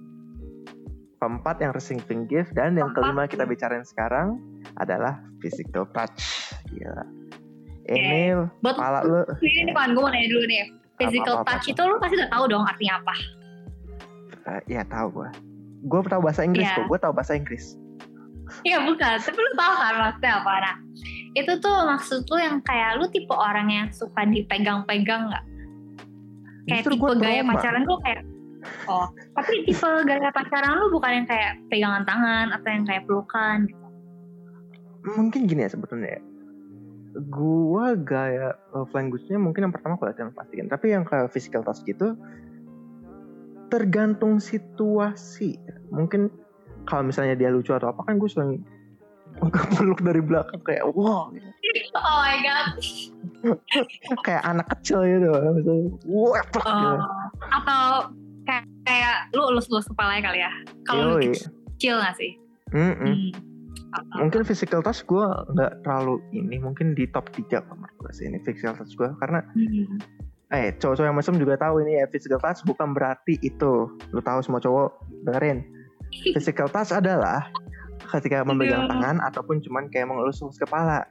Keempat 1.17 1.59
yang 1.59 1.71
receiving 1.71 2.23
gift 2.25 2.55
dan 2.55 2.73
yang 2.73 2.89
Keempat. 2.89 3.11
kelima 3.11 3.23
kita 3.27 3.43
bicarain 3.43 3.83
sekarang 3.83 4.39
adalah 4.75 5.19
physical 5.37 5.83
touch. 5.91 6.23
Gila. 6.69 7.03
Ini 7.83 8.39
buat 8.61 8.75
pala 8.75 9.03
lu 9.03 9.27
ini 9.39 9.67
nih 9.67 9.73
pan 9.73 9.91
gue 9.91 9.99
mau 9.99 10.07
nanya 10.07 10.29
dulu 10.29 10.45
nih 10.45 10.71
physical 10.95 11.33
Apa-apa-apa. 11.37 11.51
touch 11.57 11.67
itu 11.67 11.81
lu 11.81 11.95
pasti 11.97 12.15
udah 12.15 12.29
tahu 12.29 12.43
dong 12.47 12.63
artinya 12.63 12.93
apa 12.97 13.15
Eh, 14.47 14.61
ya 14.71 14.81
tahu 14.83 15.07
gua. 15.11 15.29
Gua 15.83 15.99
tahu 16.01 16.21
bahasa 16.21 16.41
Inggris 16.41 16.63
Iya. 16.63 16.75
kok. 16.75 16.85
Gua 16.87 16.97
tahu 16.97 17.11
bahasa 17.11 17.33
Inggris. 17.33 17.75
Iya 18.65 18.77
bukan, 18.83 19.15
tapi 19.21 19.39
lu 19.39 19.51
tahu 19.55 19.73
kan 19.77 19.95
maksudnya 19.99 20.31
apa? 20.41 20.53
Nah, 20.59 20.75
itu 21.37 21.51
tuh 21.61 21.75
maksud 21.85 22.21
lu 22.27 22.37
yang 22.41 22.57
kayak 22.65 22.97
lu 22.97 23.05
tipe 23.13 23.33
orang 23.33 23.67
yang 23.69 23.87
suka 23.93 24.25
dipegang-pegang 24.25 25.29
nggak? 25.29 25.45
Kayak 26.69 26.83
Justru 26.85 26.93
tipe 26.97 27.13
gaya 27.21 27.41
trauma. 27.41 27.51
pacaran 27.55 27.83
lu 27.85 27.97
kayak 28.03 28.21
Oh, 28.91 29.07
tapi 29.39 29.63
tipe 29.63 29.89
gaya 30.03 30.29
pacaran 30.35 30.73
lu 30.83 30.91
bukan 30.91 31.23
yang 31.23 31.27
kayak 31.29 31.51
pegangan 31.71 32.03
tangan 32.03 32.47
atau 32.51 32.69
yang 32.69 32.83
kayak 32.83 33.03
pelukan 33.07 33.57
gitu. 33.69 33.85
Mungkin 35.15 35.47
gini 35.47 35.63
ya 35.63 35.71
sebetulnya. 35.71 36.19
ya. 36.19 36.21
Gua 37.31 37.95
gaya 37.97 38.53
love 38.75 38.91
language-nya 38.93 39.39
mungkin 39.39 39.69
yang 39.69 39.73
pertama 39.73 39.95
kelihatan 39.95 40.35
pastikan. 40.35 40.67
Tapi 40.67 40.91
yang 40.91 41.07
kayak 41.07 41.31
physical 41.31 41.63
touch 41.63 41.81
gitu 41.87 42.19
tergantung 43.69 44.41
situasi. 44.41 45.61
Mungkin 45.93 46.33
kalau 46.89 47.05
misalnya 47.05 47.33
dia 47.33 47.47
lucu 47.47 47.69
atau 47.69 47.89
apa 47.89 48.01
kan 48.03 48.17
gue 48.17 48.25
sering 48.25 48.65
peluk 49.71 50.01
dari 50.01 50.19
belakang 50.19 50.59
kayak 50.61 50.83
wow 50.89 51.29
gitu. 51.31 51.47
Oh 51.95 52.17
my 52.19 52.37
god. 52.41 52.67
kayak 54.27 54.43
anak 54.43 54.67
kecil 54.73 54.99
gitu 55.01 55.29
misalnya 55.29 55.85
plak, 56.51 56.65
Oh, 56.65 56.75
gitu. 56.75 56.95
atau 57.47 57.83
kayak 58.43 58.63
kayak 58.83 59.15
lu 59.31 59.43
elus-elus 59.47 59.87
kepalanya 59.87 60.21
kali 60.27 60.39
ya. 60.41 60.51
Kalau 60.83 61.15
lu 61.15 61.31
kecil 61.31 61.95
nggak 61.95 62.15
sih? 62.17 62.31
Mm-mm. 62.69 62.99
Hmm. 62.99 63.31
Atau- 63.89 64.17
mungkin 64.21 64.41
physical 64.43 64.81
touch 64.81 65.01
gue 65.01 65.25
nggak 65.49 65.81
terlalu 65.81 66.21
ini 66.29 66.57
mungkin 66.59 66.93
di 66.93 67.09
top 67.09 67.29
3 67.31 67.63
kamar 67.63 67.89
gue 67.95 68.11
sih 68.11 68.27
ini 68.27 68.37
physical 68.43 68.75
touch 68.75 68.93
gue 68.93 69.09
karena 69.17 69.41
Hmm. 69.49 69.97
eh 70.49 70.73
cowok-cowok 70.75 71.05
yang 71.05 71.17
mesum 71.17 71.37
juga 71.37 71.57
tahu 71.57 71.81
ini 71.81 71.97
ya 71.97 72.05
physical 72.05 72.37
touch 72.37 72.61
bukan 72.65 72.91
berarti 72.91 73.37
itu 73.39 73.73
lu 74.09 74.19
tahu 74.19 74.41
semua 74.41 74.57
cowok 74.57 74.93
dengerin 75.23 75.65
physical 76.11 76.67
touch 76.69 76.91
adalah 76.91 77.49
ketika 78.09 78.41
memegang 78.41 78.89
Aduh. 78.89 78.91
tangan 78.97 79.17
ataupun 79.21 79.61
cuman 79.61 79.87
kayak 79.93 80.09
mengelus-elus 80.09 80.57
kepala. 80.57 81.05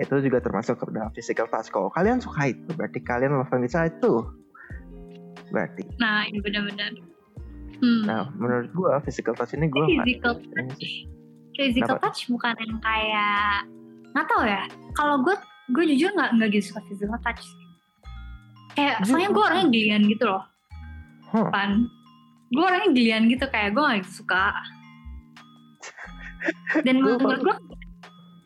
Itu 0.00 0.20
juga 0.24 0.40
termasuk 0.40 0.80
ke 0.80 0.84
dalam 0.92 1.12
physical 1.12 1.48
touch. 1.48 1.68
Kalau 1.68 1.92
kalian 1.92 2.20
suka 2.20 2.52
itu 2.52 2.68
berarti 2.72 2.98
kalian 3.04 3.36
love 3.36 3.48
language 3.52 3.76
itu. 3.76 4.12
Berarti. 5.52 5.84
Nah, 6.00 6.24
ini 6.28 6.40
benar-benar. 6.40 6.92
Hmm. 7.82 8.06
nah 8.06 8.30
menurut 8.38 8.70
gue 8.70 8.92
physical 9.10 9.34
touch 9.34 9.58
ini 9.58 9.66
gue 9.66 9.82
physical 9.82 10.38
touch. 10.38 11.10
physical 11.58 11.98
Kenapa? 11.98 12.14
touch 12.14 12.30
bukan 12.30 12.54
yang 12.62 12.78
kayak 12.78 13.66
nggak 14.14 14.26
tahu 14.30 14.42
ya. 14.46 14.62
Kalau 14.94 15.18
gue 15.26 15.34
gue 15.74 15.84
jujur 15.90 16.14
nggak 16.14 16.30
nggak 16.38 16.48
gitu 16.54 16.70
suka 16.70 16.80
physical 16.86 17.18
touch 17.26 17.42
kayak 18.78 19.02
soalnya 19.04 19.30
gue 19.34 19.42
orangnya 19.42 19.66
gilian 19.74 20.02
gitu 20.06 20.24
loh. 20.30 20.42
Huh. 21.32 21.48
pan 21.48 21.88
gue 22.52 22.64
orangnya 22.64 22.90
gilian 22.92 23.24
gitu 23.32 23.48
kayak 23.48 23.72
gue 23.72 23.86
gitu 24.04 24.22
suka. 24.22 24.52
Dan 26.84 27.00
menurut 27.00 27.40
gue 27.40 27.56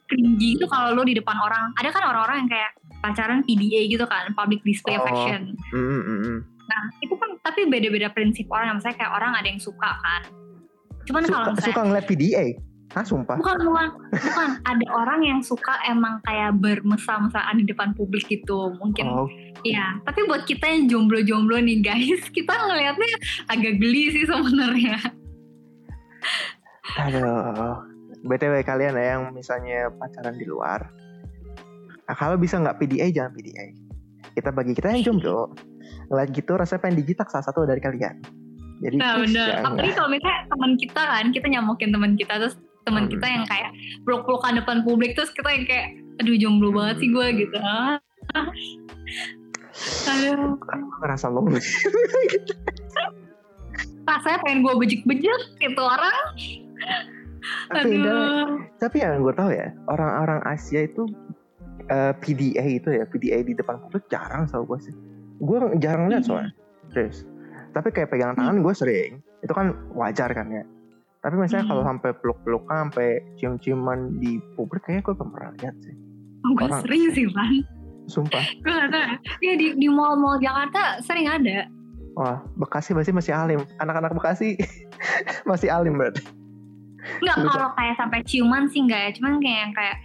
cringy 0.07 0.55
gitu 0.55 0.67
kalau 0.71 0.95
lo 0.95 1.03
di 1.03 1.19
depan 1.19 1.35
orang. 1.37 1.75
Ada 1.83 1.91
kan 1.91 2.03
orang-orang 2.07 2.47
yang 2.47 2.51
kayak 2.51 2.71
pacaran 3.03 3.41
PDA 3.45 3.87
gitu 3.91 4.07
kan 4.09 4.33
public 4.33 4.65
display 4.65 4.97
Oh. 4.97 5.05
affection 5.05 5.53
Mm, 5.71 5.79
mm, 5.79 6.19
mm. 6.27 6.39
nah 6.67 6.83
itu 6.99 7.15
kan 7.15 7.31
tapi 7.47 7.67
beda-beda 7.71 8.11
prinsip 8.11 8.47
orang. 8.51 8.79
Misalnya 8.79 8.99
kayak 8.99 9.13
orang 9.15 9.33
ada 9.35 9.47
yang 9.47 9.61
suka 9.63 9.91
kan. 10.03 10.23
Cuman 11.07 11.23
kalau 11.27 11.51
suka, 11.51 11.55
misalnya 11.55 11.75
suka 11.75 11.83
ngeliat 11.87 12.07
PDA 12.07 12.45
Hah 12.95 13.03
sumpah. 13.03 13.37
Bukan 13.37 13.57
bukan 13.67 13.89
bukan. 14.15 14.49
Ada 14.63 14.87
orang 14.95 15.21
yang 15.27 15.41
suka 15.43 15.75
emang 15.91 16.23
kayak 16.23 16.55
bermesra-mesraan 16.63 17.59
di 17.59 17.65
depan 17.67 17.93
publik 17.99 18.31
gitu 18.31 18.73
mungkin. 18.79 19.07
Oh. 19.11 19.29
Ya 19.67 19.99
tapi 20.07 20.23
buat 20.31 20.47
kita 20.47 20.65
yang 20.65 20.87
jomblo-jomblo 20.87 21.59
nih 21.59 21.83
guys 21.83 22.23
kita 22.37 22.55
ngelihatnya 22.55 23.11
agak 23.51 23.83
geli 23.83 24.15
sih 24.15 24.25
sebenarnya. 24.25 24.97
Aduh, 26.97 27.83
btw 28.25 28.63
kalian 28.65 28.97
ya 28.97 29.19
yang 29.19 29.35
misalnya 29.35 29.93
pacaran 30.01 30.39
di 30.39 30.47
luar, 30.49 30.89
nah, 32.09 32.17
kalau 32.17 32.41
bisa 32.41 32.57
nggak 32.57 32.81
PDA 32.81 33.13
jangan 33.13 33.37
PDA. 33.37 33.75
Kita 34.33 34.51
bagi 34.55 34.73
kita 34.73 34.95
yang 34.95 35.05
jomblo, 35.05 35.53
ngeliat 36.09 36.33
gitu 36.33 36.57
rasanya 36.57 36.81
pengen 36.89 37.05
digitak 37.05 37.29
salah 37.29 37.45
satu 37.45 37.69
dari 37.69 37.83
kalian. 37.83 38.17
Jadi 38.81 38.97
Nah 39.01 39.21
bener. 39.21 39.61
Apalagi 39.65 39.93
kalau 39.97 40.11
misalnya 40.13 40.41
teman 40.49 40.73
kita 40.77 41.03
kan, 41.03 41.27
kita 41.33 41.47
nyamokin 41.49 41.91
teman 41.93 42.13
kita 42.17 42.35
terus 42.41 42.57
teman 42.87 43.05
Hmm. 43.05 43.13
kita 43.13 43.27
yang 43.27 43.45
kayak 43.45 43.71
peluk-pelukan 44.07 44.55
depan 44.57 44.87
publik 44.87 45.13
terus 45.13 45.35
kita 45.35 45.51
yang 45.51 45.67
kayak 45.67 45.87
aduh 46.17 46.37
jomblo 46.39 46.71
banget 46.71 47.03
sih 47.03 47.11
gue 47.11 47.27
gitu. 47.37 47.57
Aduh, 50.09 50.57
ngerasa 51.05 51.29
lonely. 51.29 51.61
rasanya 54.07 54.39
pengen 54.43 54.65
gue 54.65 54.73
bejek-bejek 54.75 55.43
gitu 55.61 55.83
orang. 55.83 56.17
tapi 57.69 58.01
Aduh. 58.01 58.59
tapi 58.81 58.97
yang 58.99 59.21
gue 59.21 59.31
tahu 59.31 59.51
ya 59.53 59.71
orang-orang 59.87 60.41
Asia 60.43 60.83
itu 60.83 61.07
eh, 61.87 62.11
PDA 62.17 62.65
itu 62.73 62.89
ya 62.91 63.05
PDA 63.05 63.45
di 63.45 63.53
depan 63.53 63.79
publik 63.79 64.09
jarang 64.09 64.49
tau 64.49 64.65
gue 64.65 64.79
sih. 64.81 64.95
Gue 65.39 65.61
jarang 65.77 66.09
lihat 66.09 66.25
Hmm. 66.25 66.31
soalnya. 66.33 66.53
Terus. 66.91 67.27
Tapi 67.71 67.93
kayak 67.93 68.09
pegang 68.09 68.33
tangan 68.33 68.65
gue 68.65 68.73
sering. 68.73 69.21
Itu 69.45 69.53
kan 69.53 69.77
wajar 69.93 70.33
kan 70.33 70.49
ya. 70.49 70.65
Tapi 71.27 71.35
misalnya 71.35 71.67
Hmm. 71.67 71.73
kalau 71.75 71.83
sampai 71.83 72.11
peluk-pelukan, 72.23 72.77
sampai 72.87 73.09
cium-ciuman 73.35 74.23
di 74.23 74.39
publik 74.55 74.87
kayaknya 74.87 75.03
gue 75.03 75.15
belum 75.19 75.31
pernah 75.35 75.51
lihat 75.59 75.75
sih. 75.83 75.95
Gue 76.47 76.63
orang- 76.63 76.83
sering 76.87 77.05
sih 77.11 77.27
Van. 77.27 77.55
Sumpah. 78.07 78.45
Gue 78.63 78.71
gak 78.71 78.89
tau 78.95 79.03
ya. 79.03 79.15
Iya 79.43 79.55
di, 79.59 79.67
di 79.75 79.89
mall-mall 79.91 80.39
Jakarta 80.39 81.03
sering 81.03 81.27
ada. 81.27 81.67
Wah, 82.15 82.47
Bekasi 82.55 82.95
pasti 82.95 83.11
masih 83.11 83.35
alim. 83.35 83.67
Anak-anak 83.77 84.15
Bekasi 84.15 84.55
masih 85.51 85.67
alim 85.67 85.99
berarti. 85.99 86.23
Enggak 87.23 87.39
kalau 87.39 87.71
kayak 87.75 87.95
sampai 87.99 88.19
ciuman 88.23 88.67
sih 88.67 88.83
enggak 88.83 88.99
ya. 88.99 89.11
Cuman 89.19 89.39
kayak 89.39 89.59
yang 89.59 89.73
kayak 89.75 89.97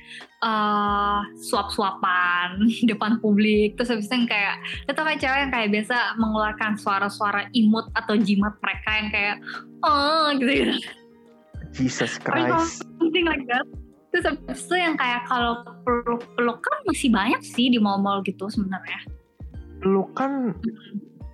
eh 0.41 1.19
suap-suapan 1.45 2.57
depan 2.89 3.21
publik. 3.21 3.77
Terus 3.77 3.93
habis 3.93 4.09
itu 4.09 4.15
yang 4.17 4.25
kayak 4.25 4.55
itu 4.89 4.97
kayak 4.97 5.19
cewek 5.21 5.39
yang 5.39 5.51
kayak 5.53 5.69
biasa 5.69 5.97
mengeluarkan 6.17 6.71
suara-suara 6.77 7.45
imut 7.53 7.85
atau 7.93 8.17
jimat 8.17 8.57
mereka 8.57 8.89
yang 8.97 9.09
kayak 9.09 9.35
oh 9.85 10.33
gitu 10.37 10.51
gitu. 10.51 10.73
Jesus 11.71 12.19
Christ. 12.19 12.83
something 12.99 13.25
like 13.27 13.43
that. 13.47 13.65
Terus 14.11 14.27
habis 14.27 14.59
itu 14.67 14.75
yang 14.75 14.95
kayak 14.99 15.23
kalau 15.23 15.63
peluk-pelukan 15.87 16.77
masih 16.83 17.09
banyak 17.15 17.41
sih 17.47 17.71
di 17.71 17.79
mall-mall 17.79 18.19
gitu 18.27 18.51
sebenarnya. 18.51 18.99
Pelukan 19.79 20.51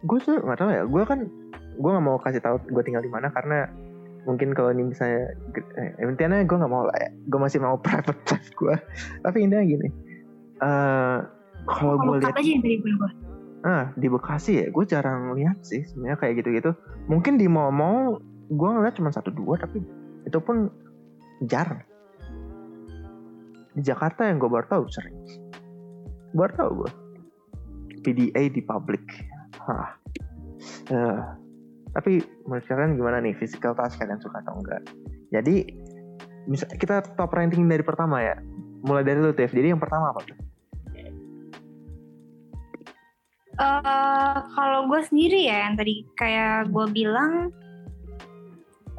gue 0.05 0.19
tuh 0.21 0.37
nggak 0.45 0.59
tahu 0.61 0.69
ya. 0.69 0.83
Gue 0.85 1.03
kan 1.03 1.25
gue 1.77 1.89
nggak 1.89 2.05
mau 2.05 2.21
kasih 2.21 2.41
tahu 2.41 2.61
gue 2.69 2.83
tinggal 2.85 3.01
di 3.01 3.09
mana 3.09 3.33
karena 3.33 3.65
mungkin 4.29 4.53
kalau 4.53 4.69
ini 4.73 4.93
misalnya 4.93 5.33
eh, 5.81 6.05
intinya 6.05 6.37
gue 6.45 6.57
nggak 6.57 6.71
mau 6.71 6.85
lah 6.85 6.97
ya. 7.01 7.09
Gue 7.25 7.39
masih 7.41 7.59
mau 7.65 7.81
private 7.85 8.21
life 8.29 8.49
gue. 8.53 8.75
Tapi 9.25 9.37
intinya 9.41 9.65
gini. 9.65 9.89
eh 10.57 11.17
kalau 11.69 11.97
gue 12.01 12.25
lihat 12.25 12.33
aja 12.33 12.49
yang 12.49 12.61
gue 12.61 12.77
gue. 12.81 13.11
ah 13.65 13.89
di 13.97 14.07
Bekasi 14.07 14.63
ya 14.63 14.65
gue 14.69 14.85
jarang 14.85 15.33
lihat 15.33 15.59
sih 15.65 15.81
sebenarnya 15.89 16.17
kayak 16.21 16.33
gitu-gitu. 16.45 16.71
Mungkin 17.09 17.41
di 17.41 17.49
mall-mall 17.49 18.21
gue 18.47 18.69
ngeliat 18.69 18.95
cuma 18.95 19.09
satu 19.09 19.33
dua 19.33 19.57
tapi 19.59 19.81
itu 20.27 20.39
pun 20.43 20.67
jarang. 21.47 21.79
Di 23.71 23.81
Jakarta 23.81 24.27
yang 24.27 24.43
gue 24.43 24.51
baru 24.51 24.67
tahu 24.67 24.83
sering. 24.91 25.15
Baru 26.35 26.51
tahu 26.53 26.71
gue. 26.83 26.91
PDA 28.03 28.51
di 28.51 28.61
public. 28.61 29.03
Hah. 29.63 29.95
Eh, 30.91 31.21
tapi 31.95 32.19
menurut 32.43 32.65
kalian 32.67 32.99
gimana 32.99 33.17
nih 33.23 33.33
physical 33.39 33.71
touch 33.73 33.95
kalian 33.95 34.19
suka 34.19 34.43
atau 34.43 34.59
enggak? 34.59 34.83
Jadi 35.31 35.67
bisa 36.47 36.67
kita 36.75 37.03
top 37.15 37.31
ranking 37.31 37.67
dari 37.67 37.83
pertama 37.83 38.19
ya. 38.19 38.35
Mulai 38.83 39.03
dari 39.03 39.19
lu 39.23 39.31
Tiff. 39.31 39.51
Jadi 39.55 39.71
yang 39.71 39.81
pertama 39.81 40.11
apa 40.11 40.21
tuh? 40.23 40.37
Eh, 43.57 44.37
kalau 44.53 44.85
gue 44.85 45.01
sendiri 45.01 45.49
ya 45.49 45.65
yang 45.65 45.73
tadi 45.73 46.05
kayak 46.13 46.69
gue 46.69 46.85
bilang 46.93 47.49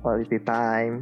Quality 0.09 0.39
time. 0.41 0.95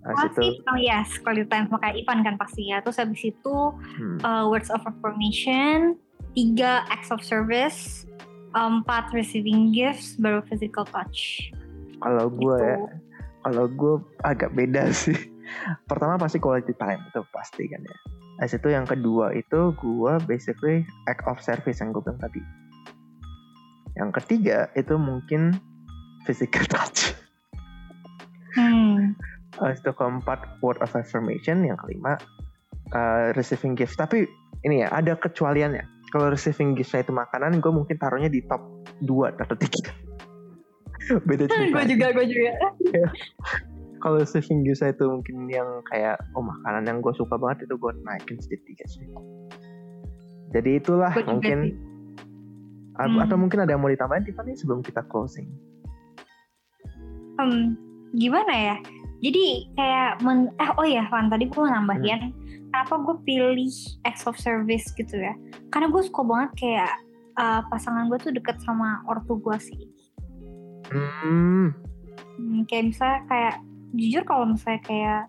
Habis 0.00 0.32
itu 0.32 0.40
pasti 0.40 0.48
oh 0.64 0.78
yes 0.80 1.08
quality 1.20 1.44
time 1.44 1.68
sama 1.68 1.78
kayak 1.84 1.96
Ivan 2.00 2.18
kan 2.24 2.34
pasti 2.40 2.72
ya 2.72 2.80
terus 2.80 2.96
habis 2.96 3.20
itu 3.20 3.56
hmm, 3.76 4.24
uh, 4.24 4.48
words 4.48 4.72
of 4.72 4.80
affirmation 4.88 6.00
tiga 6.32 6.88
acts 6.88 7.12
of 7.12 7.20
service 7.20 8.08
empat 8.56 9.12
receiving 9.12 9.76
gifts 9.76 10.16
baru 10.16 10.40
physical 10.48 10.88
touch 10.88 11.52
kalau 12.00 12.32
gue 12.32 12.56
Gitu. 12.56 12.64
ya, 12.64 12.76
kalau 13.44 13.64
gue 13.68 13.94
agak 14.24 14.50
beda 14.56 14.88
sih. 15.04 15.16
Pertama 15.86 16.16
pasti 16.16 16.38
quality 16.40 16.72
time 16.78 17.02
itu 17.10 17.20
pasti 17.34 17.68
kan 17.68 17.80
ya. 17.84 17.96
Habis 18.40 18.56
itu 18.56 18.68
yang 18.72 18.86
kedua 18.88 19.36
itu 19.36 19.74
gue 19.76 20.12
basically 20.24 20.86
act 21.04 21.20
of 21.28 21.36
service 21.44 21.84
yang 21.84 21.92
gue 21.92 22.00
bilang 22.00 22.20
tadi. 22.20 22.40
Yang 24.00 24.10
ketiga 24.22 24.72
itu 24.78 24.96
mungkin 24.96 25.60
physical 26.24 26.64
touch. 26.72 27.09
Hmm. 28.56 29.14
Habis 29.58 29.82
itu 29.82 29.92
keempat 29.92 30.62
word 30.62 30.78
of 30.80 30.94
affirmation. 30.94 31.66
Yang 31.66 31.86
kelima 31.86 32.16
uh, 32.94 33.34
receiving 33.34 33.74
gift. 33.74 33.98
Tapi 33.98 34.26
ini 34.66 34.86
ya 34.86 34.88
ada 34.94 35.18
kecualiannya. 35.18 36.10
Kalau 36.10 36.30
receiving 36.30 36.74
gift 36.74 36.94
itu 36.94 37.14
makanan, 37.14 37.62
gue 37.62 37.72
mungkin 37.72 37.94
taruhnya 37.98 38.26
di 38.26 38.42
top 38.46 38.62
2 39.06 39.38
atau 39.38 39.54
3. 39.54 41.20
Beda 41.28 41.44
cerita. 41.46 41.74
gue 41.80 41.84
juga 41.96 42.06
gue 42.12 42.26
juga 42.28 42.52
kalau 44.04 44.16
receiving 44.20 44.64
gift 44.64 44.80
itu 44.84 45.04
mungkin 45.06 45.48
yang 45.48 45.68
kayak 45.92 46.16
oh 46.32 46.44
makanan 46.44 46.88
yang 46.88 46.98
gue 47.04 47.12
suka 47.14 47.36
banget 47.36 47.68
itu 47.68 47.74
gue 47.76 47.92
naikin 48.04 48.36
tiga 48.40 48.84
sih. 48.88 49.04
Jadi 50.50 50.70
itulah 50.82 51.12
Gua 51.14 51.36
mungkin 51.36 51.90
Hmm. 53.00 53.16
atau 53.16 53.40
mungkin 53.40 53.64
ada 53.64 53.72
yang 53.72 53.80
mau 53.80 53.88
ditambahin 53.88 54.28
Tiffany 54.28 54.52
sebelum 54.60 54.84
kita 54.84 55.00
closing. 55.08 55.48
Hmm, 57.40 57.72
gimana 58.14 58.54
ya? 58.54 58.76
Jadi 59.20 59.68
kayak 59.76 60.24
men 60.24 60.48
eh 60.56 60.70
oh 60.80 60.86
ya 60.88 61.04
Van 61.12 61.28
tadi 61.28 61.44
gue 61.44 61.60
mau 61.60 61.68
nambahin 61.68 62.32
kenapa 62.72 62.94
gue 63.04 63.16
pilih 63.28 63.72
acts 64.08 64.24
of 64.24 64.38
service 64.40 64.88
gitu 64.96 65.20
ya? 65.20 65.36
Karena 65.68 65.92
gue 65.92 66.02
suka 66.02 66.24
banget 66.24 66.50
kayak 66.56 66.92
uh, 67.36 67.60
pasangan 67.68 68.08
gue 68.08 68.18
tuh 68.22 68.32
deket 68.32 68.56
sama 68.64 69.04
ortu 69.04 69.36
gue 69.36 69.58
sih. 69.60 69.82
Hmm, 70.90 71.70
Hmm, 72.40 72.64
kayak 72.64 72.96
misalnya 72.96 73.20
kayak 73.28 73.54
jujur 73.92 74.22
kalau 74.24 74.44
misalnya 74.48 74.80
kayak 74.88 75.22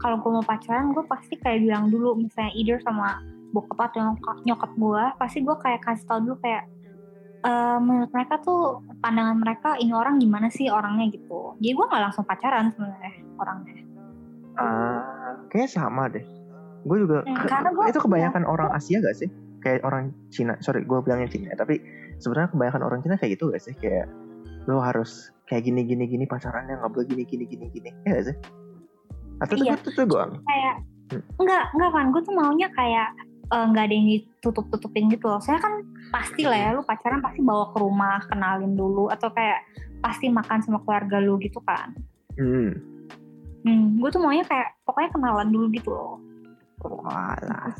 kalau 0.00 0.16
gue 0.16 0.30
mau 0.32 0.44
pacaran 0.44 0.96
gue 0.96 1.04
pasti 1.04 1.34
kayak 1.36 1.60
bilang 1.60 1.92
dulu 1.92 2.16
misalnya 2.16 2.52
either 2.56 2.78
sama 2.80 3.20
bokap 3.52 3.92
atau 3.92 4.10
nyokap, 4.10 4.36
nyokap 4.48 4.72
gue 4.74 5.04
pasti 5.20 5.38
gue 5.44 5.56
kayak 5.60 5.80
kasih 5.84 6.06
tau 6.08 6.18
dulu 6.24 6.36
kayak 6.40 6.64
eh, 7.44 7.78
menurut 7.78 8.10
mereka 8.10 8.40
tuh 8.40 8.60
pandangan 8.98 9.36
mereka 9.36 9.76
ini 9.76 9.92
orang 9.92 10.16
gimana 10.16 10.48
sih 10.48 10.66
orangnya 10.66 11.08
gitu 11.08 11.54
jadi 11.56 11.72
gue 11.72 11.86
nggak 11.86 12.02
langsung 12.02 12.24
pacaran 12.24 12.68
sebenarnya 12.70 13.12
orangnya 13.36 13.74
ah, 14.54 15.34
kayaknya 15.48 15.70
sama 15.72 16.06
deh. 16.08 16.22
Gue 16.82 17.00
juga 17.00 17.20
Hmm, 17.22 17.34
ke- 17.34 17.48
karena 17.48 17.70
gua- 17.70 17.88
itu 17.88 17.98
kebanyakan 17.98 18.44
orang 18.44 18.70
Asia 18.70 19.00
gak 19.00 19.16
sih? 19.16 19.26
Kayak 19.58 19.82
orang 19.82 20.12
Cina. 20.28 20.54
Sorry, 20.60 20.84
gue 20.84 20.98
bilangnya 21.00 21.26
Cina. 21.26 21.50
Tapi 21.54 21.80
sebenarnya 22.18 22.52
kebanyakan 22.52 22.82
orang 22.82 23.00
Cina 23.00 23.16
kayak 23.16 23.34
gitu 23.34 23.48
gak 23.48 23.58
sih? 23.58 23.74
Kayak 23.74 24.06
lo 24.64 24.78
harus 24.78 25.32
kayak 25.44 25.64
gini 25.64 25.82
gini 25.82 26.04
gini 26.04 26.24
pacarannya 26.24 26.76
nggak 26.76 26.86
boleh 26.88 27.04
gini 27.04 27.24
gini 27.24 27.44
gini 27.44 27.66
gini. 27.68 27.90
Ya 28.04 28.10
gak 28.12 28.24
sih? 28.26 28.36
Atau 29.40 29.54
Iya. 29.58 29.74
itu 29.74 29.88
tuh 29.90 30.04
gue 30.04 30.22
kayak 30.40 30.74
Hmm. 31.04 31.20
enggak 31.36 31.64
enggak 31.72 31.90
kan 31.90 32.06
gue 32.08 32.22
tuh 32.22 32.34
maunya 32.34 32.68
kayak 32.70 33.08
eh, 33.44 33.64
nggak 33.66 33.84
ada 33.84 33.94
yang 33.94 34.08
ditutup 34.08 34.64
tutupin 34.68 35.08
gitu 35.08 35.26
loh 35.26 35.38
saya 35.38 35.58
kan 35.58 35.82
pasti 36.08 36.44
lah 36.44 36.56
ya 36.56 36.68
lu 36.72 36.82
pacaran 36.82 37.18
pasti 37.18 37.40
bawa 37.40 37.70
ke 37.70 37.78
rumah 37.78 38.22
kenalin 38.24 38.72
dulu 38.72 39.08
atau 39.08 39.28
kayak 39.28 39.64
pasti 39.98 40.28
makan 40.28 40.60
sama 40.60 40.78
keluarga 40.80 41.18
lu 41.18 41.36
gitu 41.38 41.60
kan 41.60 41.92
Hmm. 42.34 42.74
hmm, 43.62 43.96
gue 43.96 44.10
tuh 44.10 44.18
maunya 44.18 44.42
kayak 44.42 44.74
pokoknya 44.82 45.10
kenalan 45.10 45.48
dulu 45.48 45.66
gitu 45.70 45.90
loh 45.90 46.18
Walah. 46.82 47.72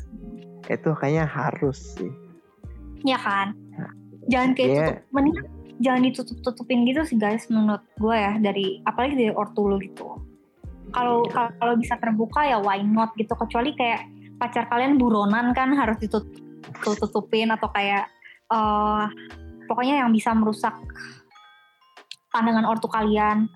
Itu 0.64 0.94
kayaknya 0.94 1.26
harus 1.26 1.76
sih. 1.92 2.08
ya 3.02 3.18
kan 3.18 3.52
jangan 4.24 4.50
kayak 4.54 4.68
Iya. 4.70 4.80
tutup 4.88 4.98
mending 5.10 5.36
jangan 5.76 6.00
ditutup 6.00 6.38
tutupin 6.40 6.86
gitu 6.86 7.04
sih 7.04 7.18
guys 7.18 7.44
menurut 7.50 7.84
gue 7.94 8.14
ya 8.14 8.38
dari 8.38 8.80
apalagi 8.80 9.12
dari 9.14 9.28
ortu 9.28 9.68
lu 9.68 9.76
gitu 9.76 10.16
kalau 10.88 11.26
Iya. 11.26 11.52
kalau 11.58 11.74
bisa 11.76 11.98
terbuka 11.98 12.40
ya 12.42 12.56
why 12.56 12.80
not 12.80 13.12
gitu 13.14 13.34
kecuali 13.34 13.74
kayak 13.74 14.08
pacar 14.38 14.66
kalian 14.68 14.98
buronan 14.98 15.54
kan 15.54 15.72
harus 15.74 15.98
ditutup 16.00 16.30
tutupin 16.98 17.50
atau 17.54 17.70
kayak 17.70 18.10
eh 18.50 19.06
pokoknya 19.64 20.04
yang 20.04 20.10
bisa 20.12 20.36
merusak 20.36 20.76
pandangan 22.28 22.68
ortu 22.68 22.90
kalian 22.90 23.48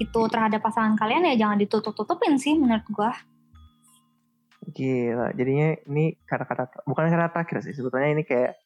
gitu 0.00 0.24
terhadap 0.30 0.64
pasangan 0.64 0.96
kalian 0.96 1.28
ya 1.28 1.46
jangan 1.46 1.58
ditutup 1.60 1.92
tutupin 1.92 2.40
sih 2.40 2.56
menurut 2.56 2.86
gua 2.90 3.12
Gila, 4.72 5.34
jadinya 5.34 5.74
ini 5.90 6.16
kata-kata 6.22 6.86
bukan 6.86 7.10
kata 7.10 7.34
terakhir 7.34 7.66
sih, 7.66 7.74
sebetulnya 7.74 8.14
ini 8.14 8.22
kayak 8.22 8.56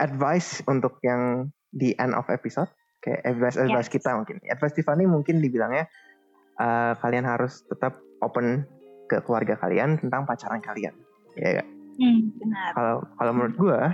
advice 0.00 0.64
untuk 0.64 0.96
yang 1.04 1.52
di 1.68 1.92
end 2.00 2.16
of 2.16 2.26
episode, 2.32 2.72
kayak 3.04 3.20
advice 3.22 3.60
advice 3.60 3.86
Yes. 3.86 3.94
kita 3.94 4.10
mungkin. 4.16 4.40
Advice 4.48 4.74
Tiffany 4.74 5.04
mungkin 5.04 5.44
dibilangnya 5.44 5.86
eh, 6.56 6.92
kalian 6.98 7.28
harus 7.28 7.62
tetap 7.68 8.00
open 8.24 8.64
ke 9.12 9.20
keluarga 9.28 9.60
kalian 9.60 10.00
tentang 10.00 10.24
pacaran 10.24 10.64
kalian. 10.64 10.96
Ya 11.36 11.60
gak? 11.60 11.68
hmm, 12.00 12.20
benar 12.40 12.70
Kalau 12.72 12.96
kalau 13.20 13.32
menurut 13.36 13.56
gua, 13.60 13.92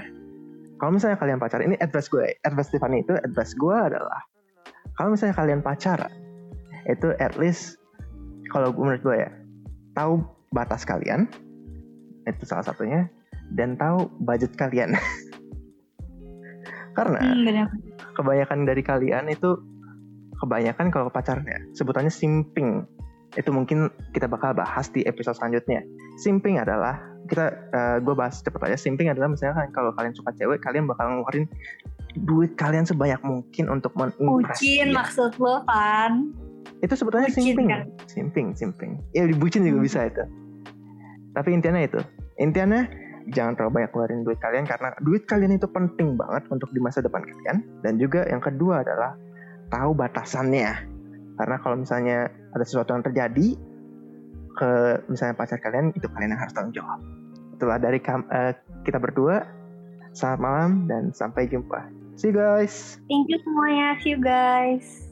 kalau 0.79 0.95
misalnya 0.95 1.19
kalian 1.19 1.43
pacaran, 1.43 1.75
ini 1.75 1.77
advice 1.83 2.07
gue, 2.07 2.39
advice 2.47 2.71
Tiffany 2.71 3.03
itu 3.03 3.19
advice 3.19 3.59
gue 3.59 3.75
adalah 3.75 4.23
kalau 4.99 5.15
misalnya 5.15 5.39
kalian 5.39 5.63
pacaran 5.63 6.11
itu 6.91 7.15
at 7.23 7.39
least 7.39 7.79
kalau 8.51 8.75
menurut 8.75 9.01
gue 9.03 9.17
ya 9.27 9.31
tahu 9.95 10.23
batas 10.51 10.83
kalian 10.83 11.31
itu 12.27 12.45
salah 12.45 12.67
satunya 12.67 13.07
dan 13.55 13.79
tahu 13.79 14.11
budget 14.23 14.53
kalian 14.59 14.97
karena 16.99 17.21
Hmm, 17.23 17.47
benar. 17.47 17.67
kebanyakan 18.19 18.67
dari 18.67 18.83
kalian 18.83 19.31
itu 19.31 19.55
kebanyakan 20.43 20.91
kalau 20.91 21.13
pacaran 21.13 21.47
ya 21.47 21.61
sebutannya 21.79 22.11
simping 22.11 22.83
itu 23.37 23.51
mungkin 23.53 23.93
kita 24.15 24.25
bakal 24.25 24.57
bahas 24.57 24.89
di 24.89 25.05
episode 25.05 25.37
selanjutnya. 25.37 25.85
Simping 26.17 26.57
adalah 26.57 26.97
kita 27.29 27.53
gue 28.01 28.15
bahas 28.17 28.41
cepet 28.41 28.61
aja. 28.65 28.79
Simping 28.79 29.13
adalah 29.13 29.29
misalnya 29.29 29.61
kan 29.61 29.69
kalau 29.75 29.91
kalian 29.93 30.15
suka 30.17 30.33
cewek 30.33 30.65
kalian 30.65 30.89
bakal 30.89 31.13
ngeluarin 31.13 31.45
duit 32.25 32.57
kalian 32.57 32.89
sebanyak 32.89 33.21
mungkin 33.21 33.69
untuk 33.69 33.93
mengimpress 33.95 34.59
Bucin 34.59 34.89
maksud 34.91 35.37
lo 35.39 35.61
kan? 35.69 36.33
itu 36.79 36.95
sebetulnya 36.95 37.29
Bucin, 37.33 37.43
simping. 37.53 37.69
kan? 37.69 37.83
simping 38.07 38.47
simping. 38.55 38.93
Ya 39.13 39.27
dibucin 39.27 39.67
juga 39.67 39.79
Hmm. 39.83 39.87
bisa 39.87 40.01
itu. 40.07 40.23
Tapi 41.35 41.49
intinya 41.53 41.79
itu. 41.79 42.01
Intinya 42.39 42.87
jangan 43.29 43.55
terlalu 43.55 43.83
banyak 43.83 43.91
keluarin 43.93 44.21
duit 44.25 44.39
kalian 44.41 44.65
karena 44.65 44.95
duit 45.03 45.23
kalian 45.27 45.53
itu 45.53 45.69
penting 45.69 46.17
banget 46.17 46.49
untuk 46.49 46.71
di 46.73 46.81
masa 46.81 47.03
depan 47.03 47.23
kalian. 47.23 47.61
Dan 47.83 48.01
juga 48.01 48.25
yang 48.27 48.41
kedua 48.41 48.83
adalah 48.83 49.15
tahu 49.69 49.91
batasannya. 49.93 50.71
Karena 51.39 51.57
kalau 51.63 51.77
misalnya 51.79 52.27
ada 52.55 52.65
sesuatu 52.65 52.95
yang 52.95 53.05
terjadi 53.05 53.49
ke 54.59 54.71
misalnya 55.07 55.39
pacar 55.39 55.59
kalian 55.63 55.95
itu 55.95 56.07
kalian 56.11 56.35
yang 56.35 56.41
harus 56.43 56.55
tanggung 56.55 56.75
jawab 56.75 56.99
itulah 57.55 57.79
dari 57.79 57.99
kam- 58.03 58.29
eh, 58.31 58.55
kita 58.83 58.99
berdua 58.99 59.47
selamat 60.15 60.41
malam 60.41 60.71
dan 60.91 61.03
sampai 61.15 61.47
jumpa 61.47 61.89
see 62.19 62.31
you 62.31 62.37
guys 62.37 62.99
Thank 63.09 63.31
you 63.33 63.39
semuanya. 63.41 63.97
See 64.03 64.13
you 64.13 64.21
guys. 64.21 65.08